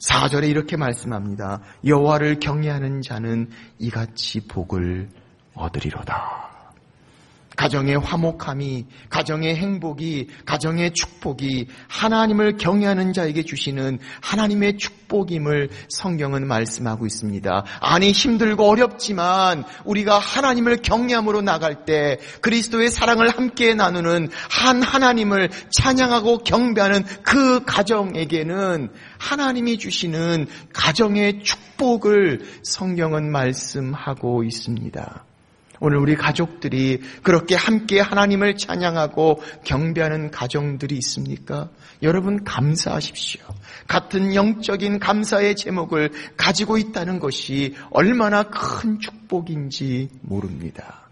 4절에 0.09 0.49
이렇게 0.49 0.75
말씀합니다. 0.75 1.61
여호와를 1.85 2.39
경외하는 2.39 3.01
자는 3.01 3.49
이같이 3.77 4.47
복을 4.47 5.09
얻으리로다. 5.53 6.50
가정의 7.61 7.99
화목함이, 7.99 8.87
가정의 9.11 9.55
행복이, 9.55 10.29
가정의 10.47 10.93
축복이 10.95 11.67
하나님을 11.87 12.57
경외하는 12.57 13.13
자에게 13.13 13.43
주시는 13.43 13.99
하나님의 14.19 14.79
축복임을 14.79 15.69
성경은 15.87 16.47
말씀하고 16.47 17.05
있습니다. 17.05 17.63
아니 17.79 18.11
힘들고 18.13 18.67
어렵지만 18.67 19.63
우리가 19.85 20.17
하나님을 20.17 20.77
경외함으로 20.77 21.43
나갈 21.43 21.85
때 21.85 22.17
그리스도의 22.41 22.89
사랑을 22.89 23.29
함께 23.29 23.75
나누는 23.75 24.29
한 24.49 24.81
하나님을 24.81 25.51
찬양하고 25.69 26.39
경배하는 26.39 27.03
그 27.21 27.63
가정에게는 27.63 28.89
하나님이 29.19 29.77
주시는 29.77 30.47
가정의 30.73 31.43
축복을 31.43 32.41
성경은 32.63 33.31
말씀하고 33.31 34.43
있습니다. 34.45 35.25
오늘 35.81 35.97
우리 35.97 36.15
가족들이 36.15 37.01
그렇게 37.23 37.55
함께 37.55 37.99
하나님을 37.99 38.55
찬양하고 38.55 39.41
경배하는 39.65 40.29
가정들이 40.29 40.95
있습니까? 40.97 41.69
여러분 42.03 42.43
감사하십시오. 42.43 43.41
같은 43.87 44.35
영적인 44.35 44.99
감사의 44.99 45.55
제목을 45.55 46.11
가지고 46.37 46.77
있다는 46.77 47.19
것이 47.19 47.75
얼마나 47.89 48.43
큰 48.43 48.99
축복인지 48.99 50.09
모릅니다. 50.21 51.10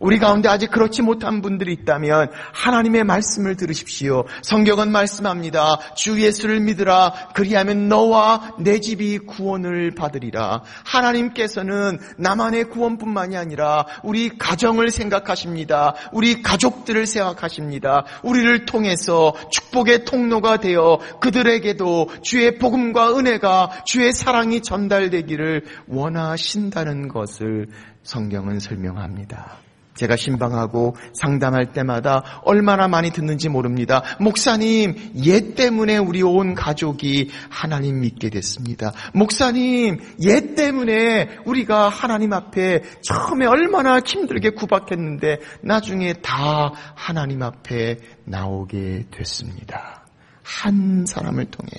우리 0.00 0.18
가운데 0.18 0.48
아직 0.48 0.70
그렇지 0.70 1.02
못한 1.02 1.42
분들이 1.42 1.72
있다면 1.72 2.30
하나님의 2.52 3.04
말씀을 3.04 3.56
들으십시오. 3.56 4.24
성경은 4.42 4.92
말씀합니다. 4.92 5.78
주 5.96 6.20
예수를 6.20 6.60
믿으라. 6.60 7.30
그리하면 7.34 7.88
너와 7.88 8.56
내 8.58 8.80
집이 8.80 9.18
구원을 9.18 9.92
받으리라. 9.92 10.62
하나님께서는 10.84 11.98
나만의 12.16 12.64
구원뿐만이 12.70 13.36
아니라 13.36 13.86
우리 14.02 14.36
가정을 14.38 14.90
생각하십니다. 14.90 15.94
우리 16.12 16.42
가족들을 16.42 17.06
생각하십니다. 17.06 18.04
우리를 18.22 18.66
통해서 18.66 19.34
축복의 19.50 20.04
통로가 20.04 20.58
되어 20.58 20.98
그들에게도 21.20 22.08
주의 22.22 22.58
복음과 22.58 23.16
은혜가 23.16 23.84
주의 23.84 24.12
사랑이 24.12 24.60
전달되기를 24.60 25.64
원하신다는 25.88 27.08
것을 27.08 27.68
성경은 28.02 28.60
설명합니다. 28.60 29.67
제가 29.98 30.16
신방하고 30.16 30.94
상담할 31.12 31.72
때마다 31.72 32.22
얼마나 32.44 32.86
많이 32.86 33.10
듣는지 33.10 33.48
모릅니다. 33.48 34.02
목사님, 34.20 34.94
예 35.24 35.54
때문에 35.54 35.98
우리 35.98 36.22
온 36.22 36.54
가족이 36.54 37.30
하나님 37.50 38.00
믿게 38.00 38.30
됐습니다. 38.30 38.92
목사님, 39.12 39.98
예 40.22 40.54
때문에 40.54 41.38
우리가 41.44 41.88
하나님 41.88 42.32
앞에 42.32 42.82
처음에 43.02 43.46
얼마나 43.46 43.98
힘들게 43.98 44.50
구박했는데 44.50 45.40
나중에 45.62 46.12
다 46.14 46.72
하나님 46.94 47.42
앞에 47.42 47.98
나오게 48.24 49.06
됐습니다. 49.10 50.06
한 50.44 51.06
사람을 51.06 51.46
통해 51.46 51.70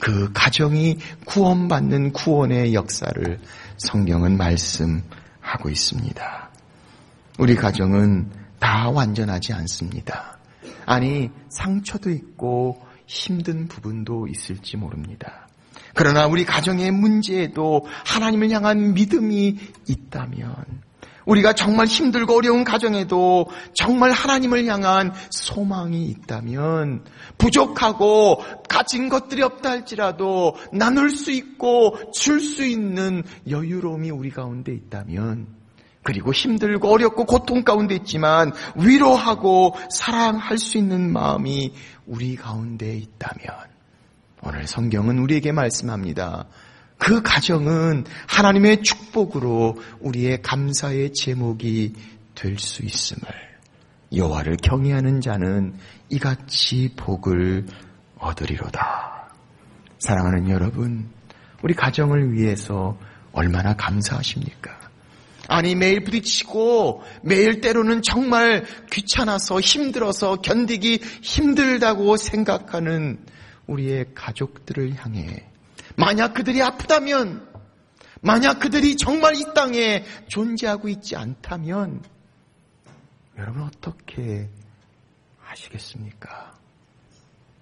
그 0.00 0.30
가정이 0.34 0.98
구원받는 1.24 2.12
구원의 2.12 2.74
역사를 2.74 3.40
성경은 3.78 4.36
말씀하고 4.36 5.70
있습니다. 5.70 6.43
우리 7.38 7.56
가정은 7.56 8.30
다 8.60 8.88
완전하지 8.90 9.52
않습니다. 9.54 10.38
아니, 10.86 11.30
상처도 11.48 12.10
있고 12.10 12.80
힘든 13.06 13.66
부분도 13.66 14.28
있을지 14.28 14.76
모릅니다. 14.76 15.48
그러나 15.94 16.26
우리 16.26 16.44
가정의 16.44 16.90
문제에도 16.92 17.86
하나님을 18.06 18.50
향한 18.50 18.94
믿음이 18.94 19.58
있다면, 19.88 20.54
우리가 21.26 21.54
정말 21.54 21.86
힘들고 21.86 22.36
어려운 22.36 22.64
가정에도 22.64 23.46
정말 23.74 24.12
하나님을 24.12 24.66
향한 24.66 25.12
소망이 25.30 26.06
있다면, 26.06 27.04
부족하고 27.38 28.42
가진 28.68 29.08
것들이 29.08 29.42
없다 29.42 29.70
할지라도 29.70 30.54
나눌 30.72 31.10
수 31.10 31.32
있고 31.32 31.98
줄 32.12 32.40
수 32.40 32.64
있는 32.64 33.24
여유로움이 33.48 34.10
우리 34.10 34.30
가운데 34.30 34.72
있다면, 34.72 35.63
그리고 36.04 36.32
힘들고 36.32 36.88
어렵고 36.88 37.24
고통 37.24 37.64
가운데 37.64 37.96
있지만 37.96 38.52
위로하고 38.76 39.74
사랑할 39.90 40.58
수 40.58 40.78
있는 40.78 41.12
마음이 41.12 41.72
우리 42.06 42.36
가운데 42.36 42.94
있다면 42.96 43.74
오늘 44.42 44.66
성경은 44.66 45.18
우리에게 45.18 45.50
말씀합니다. 45.50 46.46
그 46.98 47.22
가정은 47.22 48.04
하나님의 48.28 48.82
축복으로 48.82 49.76
우리의 50.00 50.42
감사의 50.42 51.12
제목이 51.14 51.94
될 52.34 52.58
수 52.58 52.84
있음을 52.84 53.22
여호와를 54.14 54.58
경외하는 54.62 55.20
자는 55.20 55.74
이같이 56.08 56.92
복을 56.96 57.66
얻으리로다. 58.18 59.28
사랑하는 59.98 60.50
여러분, 60.50 61.10
우리 61.62 61.74
가정을 61.74 62.32
위해서 62.32 62.98
얼마나 63.32 63.74
감사하십니까? 63.74 64.83
아니 65.48 65.74
매일 65.74 66.04
부딪히고 66.04 67.02
매일 67.22 67.60
때로는 67.60 68.02
정말 68.02 68.64
귀찮아서 68.90 69.60
힘들어서 69.60 70.36
견디기 70.36 71.00
힘들다고 71.22 72.16
생각하는 72.16 73.24
우리의 73.66 74.06
가족들을 74.14 74.96
향해 74.96 75.48
만약 75.96 76.34
그들이 76.34 76.62
아프다면 76.62 77.48
만약 78.20 78.58
그들이 78.58 78.96
정말 78.96 79.36
이 79.36 79.44
땅에 79.54 80.04
존재하고 80.28 80.88
있지 80.88 81.14
않다면 81.14 82.02
여러분 83.36 83.62
어떻게 83.62 84.48
하시겠습니까? 85.40 86.54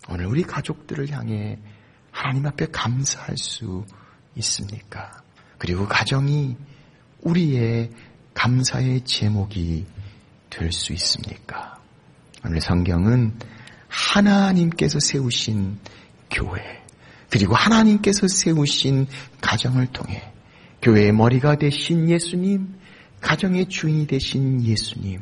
오늘 0.08 0.26
우리 0.26 0.42
가족들을 0.42 1.10
향해 1.10 1.58
하나님 2.10 2.46
앞에 2.46 2.66
감사할 2.66 3.36
수 3.36 3.84
있습니까? 4.36 5.22
그리고 5.58 5.86
가정이 5.86 6.56
우리의 7.22 7.90
감사의 8.34 9.02
제목이 9.04 9.86
될 10.50 10.72
수 10.72 10.92
있습니까? 10.92 11.78
오늘 12.44 12.60
성경은 12.60 13.32
하나님께서 13.88 14.98
세우신 15.00 15.78
교회, 16.30 16.82
그리고 17.30 17.54
하나님께서 17.54 18.28
세우신 18.28 19.06
가정을 19.40 19.86
통해 19.88 20.22
교회의 20.82 21.12
머리가 21.12 21.56
되신 21.56 22.08
예수님, 22.10 22.74
가정의 23.20 23.68
주인이 23.68 24.06
되신 24.06 24.62
예수님, 24.62 25.20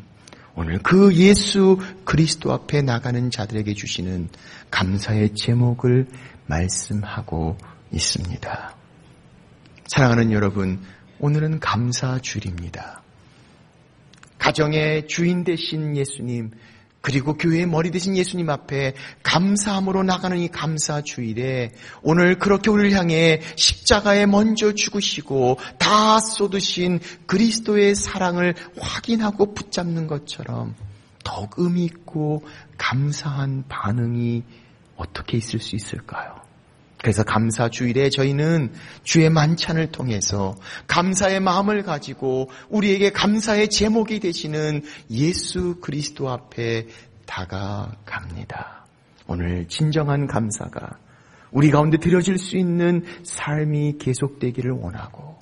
오늘 0.54 0.78
그 0.82 1.14
예수 1.14 1.78
그리스도 2.04 2.52
앞에 2.52 2.82
나가는 2.82 3.30
자들에게 3.30 3.74
주시는 3.74 4.28
감사의 4.70 5.34
제목을 5.34 6.08
말씀하고 6.46 7.56
있습니다. 7.92 8.76
사랑하는 9.86 10.32
여러분, 10.32 10.80
오늘은 11.20 11.60
감사주일입니다. 11.60 13.02
가정의 14.38 15.06
주인 15.06 15.44
되신 15.44 15.94
예수님, 15.94 16.50
그리고 17.02 17.34
교회의 17.34 17.66
머리 17.66 17.90
되신 17.90 18.16
예수님 18.16 18.48
앞에 18.48 18.94
감사함으로 19.22 20.02
나가는 20.02 20.36
이 20.38 20.48
감사 20.48 21.02
주일에 21.02 21.72
오늘 22.02 22.38
그렇게 22.38 22.70
우리를 22.70 22.92
향해 22.92 23.40
십자가에 23.56 24.24
먼저 24.24 24.72
죽으시고 24.72 25.58
다 25.78 26.20
쏟으신 26.20 27.00
그리스도의 27.26 27.94
사랑을 27.94 28.54
확인하고 28.78 29.52
붙잡는 29.52 30.06
것처럼 30.06 30.74
더욱 31.22 31.54
의미 31.58 31.84
있고 31.84 32.42
감사한 32.78 33.64
반응이 33.68 34.42
어떻게 34.96 35.36
있을 35.36 35.60
수 35.60 35.76
있을까요? 35.76 36.39
그래서 37.02 37.22
감사 37.22 37.70
주일에 37.70 38.10
저희는 38.10 38.72
주의 39.04 39.30
만찬을 39.30 39.90
통해서 39.90 40.56
감사의 40.86 41.40
마음을 41.40 41.82
가지고 41.82 42.50
우리에게 42.68 43.10
감사의 43.10 43.70
제목이 43.70 44.20
되시는 44.20 44.82
예수 45.10 45.76
그리스도 45.80 46.28
앞에 46.28 46.88
다가갑니다. 47.26 48.84
오늘 49.26 49.66
진정한 49.68 50.26
감사가 50.26 50.98
우리 51.52 51.70
가운데 51.70 51.96
드려질 51.96 52.38
수 52.38 52.56
있는 52.56 53.04
삶이 53.24 53.98
계속되기를 53.98 54.72
원하고 54.72 55.38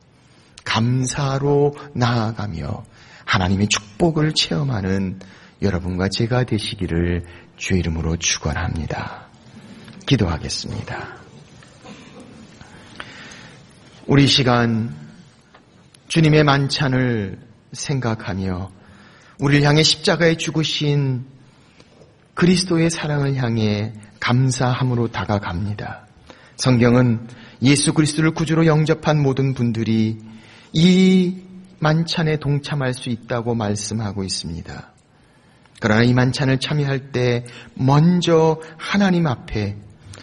감사로 0.64 1.74
나아가며 1.94 2.84
하나님의 3.24 3.68
축복을 3.68 4.32
체험하는 4.34 5.18
여러분과 5.60 6.08
제가 6.08 6.44
되시기를 6.44 7.24
주 7.56 7.74
이름으로 7.74 8.16
축원합니다. 8.16 9.26
기도하겠습니다. 10.06 11.17
우리 14.08 14.26
시간 14.26 14.96
주님의 16.06 16.42
만찬을 16.42 17.40
생각하며 17.72 18.70
우리를 19.38 19.66
향해 19.66 19.82
십자가에 19.82 20.38
죽으신 20.38 21.26
그리스도의 22.32 22.88
사랑을 22.88 23.36
향해 23.36 23.92
감사함으로 24.18 25.08
다가갑니다. 25.08 26.06
성경은 26.56 27.28
예수 27.60 27.92
그리스도를 27.92 28.30
구주로 28.30 28.64
영접한 28.64 29.22
모든 29.22 29.52
분들이 29.52 30.16
이 30.72 31.42
만찬에 31.78 32.38
동참할 32.38 32.94
수 32.94 33.10
있다고 33.10 33.54
말씀하고 33.54 34.24
있습니다. 34.24 34.90
그러나 35.80 36.02
이 36.02 36.14
만찬을 36.14 36.60
참여할 36.60 37.12
때 37.12 37.44
먼저 37.74 38.58
하나님 38.78 39.26
앞에 39.26 39.76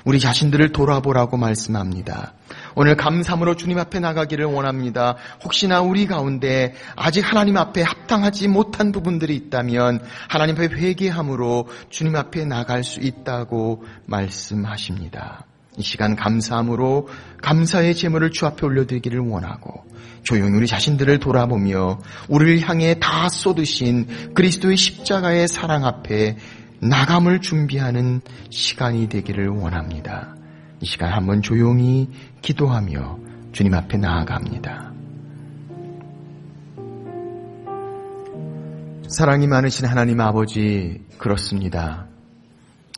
우리 0.06 0.20
자신들을 0.20 0.72
돌아보라고 0.72 1.38
말씀합니다. 1.38 2.34
오늘 2.76 2.96
감사함으로 2.96 3.56
주님 3.56 3.80
앞에 3.80 4.00
나가기를 4.00 4.46
원합니다. 4.46 5.16
혹시나 5.44 5.82
우리 5.82 6.06
가운데 6.08 6.76
아직 6.96 7.22
하나님 7.22 7.58
앞에 7.58 7.82
합당하지 7.82 8.50
못한 8.50 8.92
부분들이 8.92 9.36
있다면 9.36 10.02
하나님 10.28 10.56
앞에 10.56 10.68
회개함으로 10.76 11.70
주님 11.90 12.16
앞에 12.16 12.46
나갈 12.46 12.84
수 12.84 13.00
있다고 13.00 13.86
말씀하십니다. 14.06 15.46
이 15.78 15.82
시간 15.82 16.16
감사함으로 16.16 17.10
감사의 17.42 17.96
제물을 17.96 18.32
주 18.32 18.46
앞에 18.46 18.66
올려드리기를 18.66 19.20
원하고 19.20 19.86
조용히 20.24 20.58
우리 20.58 20.68
자신들을 20.68 21.20
돌아보며 21.20 22.00
우리를 22.28 22.68
향해 22.68 22.96
다 23.00 23.30
쏟으신 23.30 24.34
그리스도의 24.34 24.76
십자가의 24.76 25.48
사랑 25.48 25.86
앞에 25.86 26.38
나감을 26.80 27.42
준비하는 27.42 28.22
시간이 28.50 29.08
되기를 29.08 29.48
원합니다. 29.48 30.36
이 30.82 30.86
시간 30.86 31.14
한번 31.14 31.42
조용히 31.42 32.10
기도하며 32.42 33.20
주님 33.52 33.74
앞에 33.74 33.98
나아갑니다. 33.98 34.92
사랑이 39.08 39.48
많으신 39.48 39.86
하나님 39.86 40.20
아버지, 40.20 41.06
그렇습니다. 41.18 42.08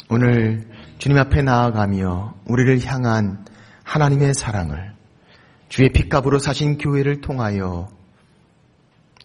오늘 0.09 0.67
주님 0.97 1.17
앞에 1.17 1.41
나아가며 1.41 2.33
우리를 2.45 2.83
향한 2.85 3.45
하나님의 3.83 4.33
사랑을 4.33 4.93
주의 5.69 5.91
핏값으로 5.91 6.39
사신 6.39 6.77
교회를 6.77 7.21
통하여 7.21 7.89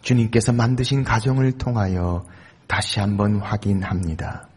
주님께서 0.01 0.51
만드신 0.51 1.03
가정을 1.03 1.53
통하여 1.53 2.25
다시 2.67 2.99
한번 2.99 3.37
확인합니다. 3.37 4.47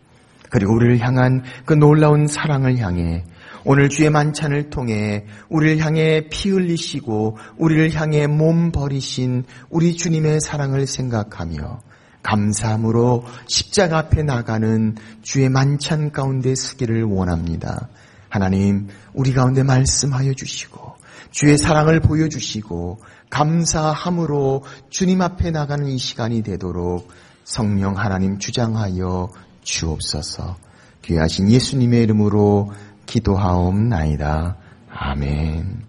그리고 0.51 0.74
우리를 0.74 0.99
향한 1.01 1.42
그 1.64 1.74
놀라운 1.74 2.26
사랑을 2.26 2.78
향해 2.78 3.24
오늘 3.68 3.88
주의 3.88 4.08
만찬을 4.10 4.70
통해 4.70 5.26
우리를 5.48 5.80
향해 5.80 6.28
피 6.30 6.50
흘리시고 6.50 7.36
우리를 7.58 7.92
향해 7.94 8.28
몸 8.28 8.70
버리신 8.70 9.42
우리 9.70 9.96
주님의 9.96 10.40
사랑을 10.40 10.86
생각하며 10.86 11.80
감사함으로 12.22 13.24
십자가 13.48 13.98
앞에 13.98 14.22
나가는 14.22 14.94
주의 15.22 15.48
만찬 15.48 16.12
가운데 16.12 16.54
서기를 16.54 17.02
원합니다. 17.02 17.88
하나님, 18.28 18.86
우리 19.12 19.32
가운데 19.32 19.64
말씀하여 19.64 20.34
주시고 20.34 20.94
주의 21.32 21.58
사랑을 21.58 21.98
보여주시고 21.98 23.00
감사함으로 23.30 24.62
주님 24.90 25.22
앞에 25.22 25.50
나가는 25.50 25.84
이 25.88 25.98
시간이 25.98 26.44
되도록 26.44 27.08
성령 27.42 27.98
하나님 27.98 28.38
주장하여 28.38 29.28
주옵소서. 29.62 30.56
귀하신 31.02 31.50
예수님의 31.50 32.04
이름으로 32.04 32.72
기도하옵나이다. 33.07 34.57
아멘. 34.90 35.86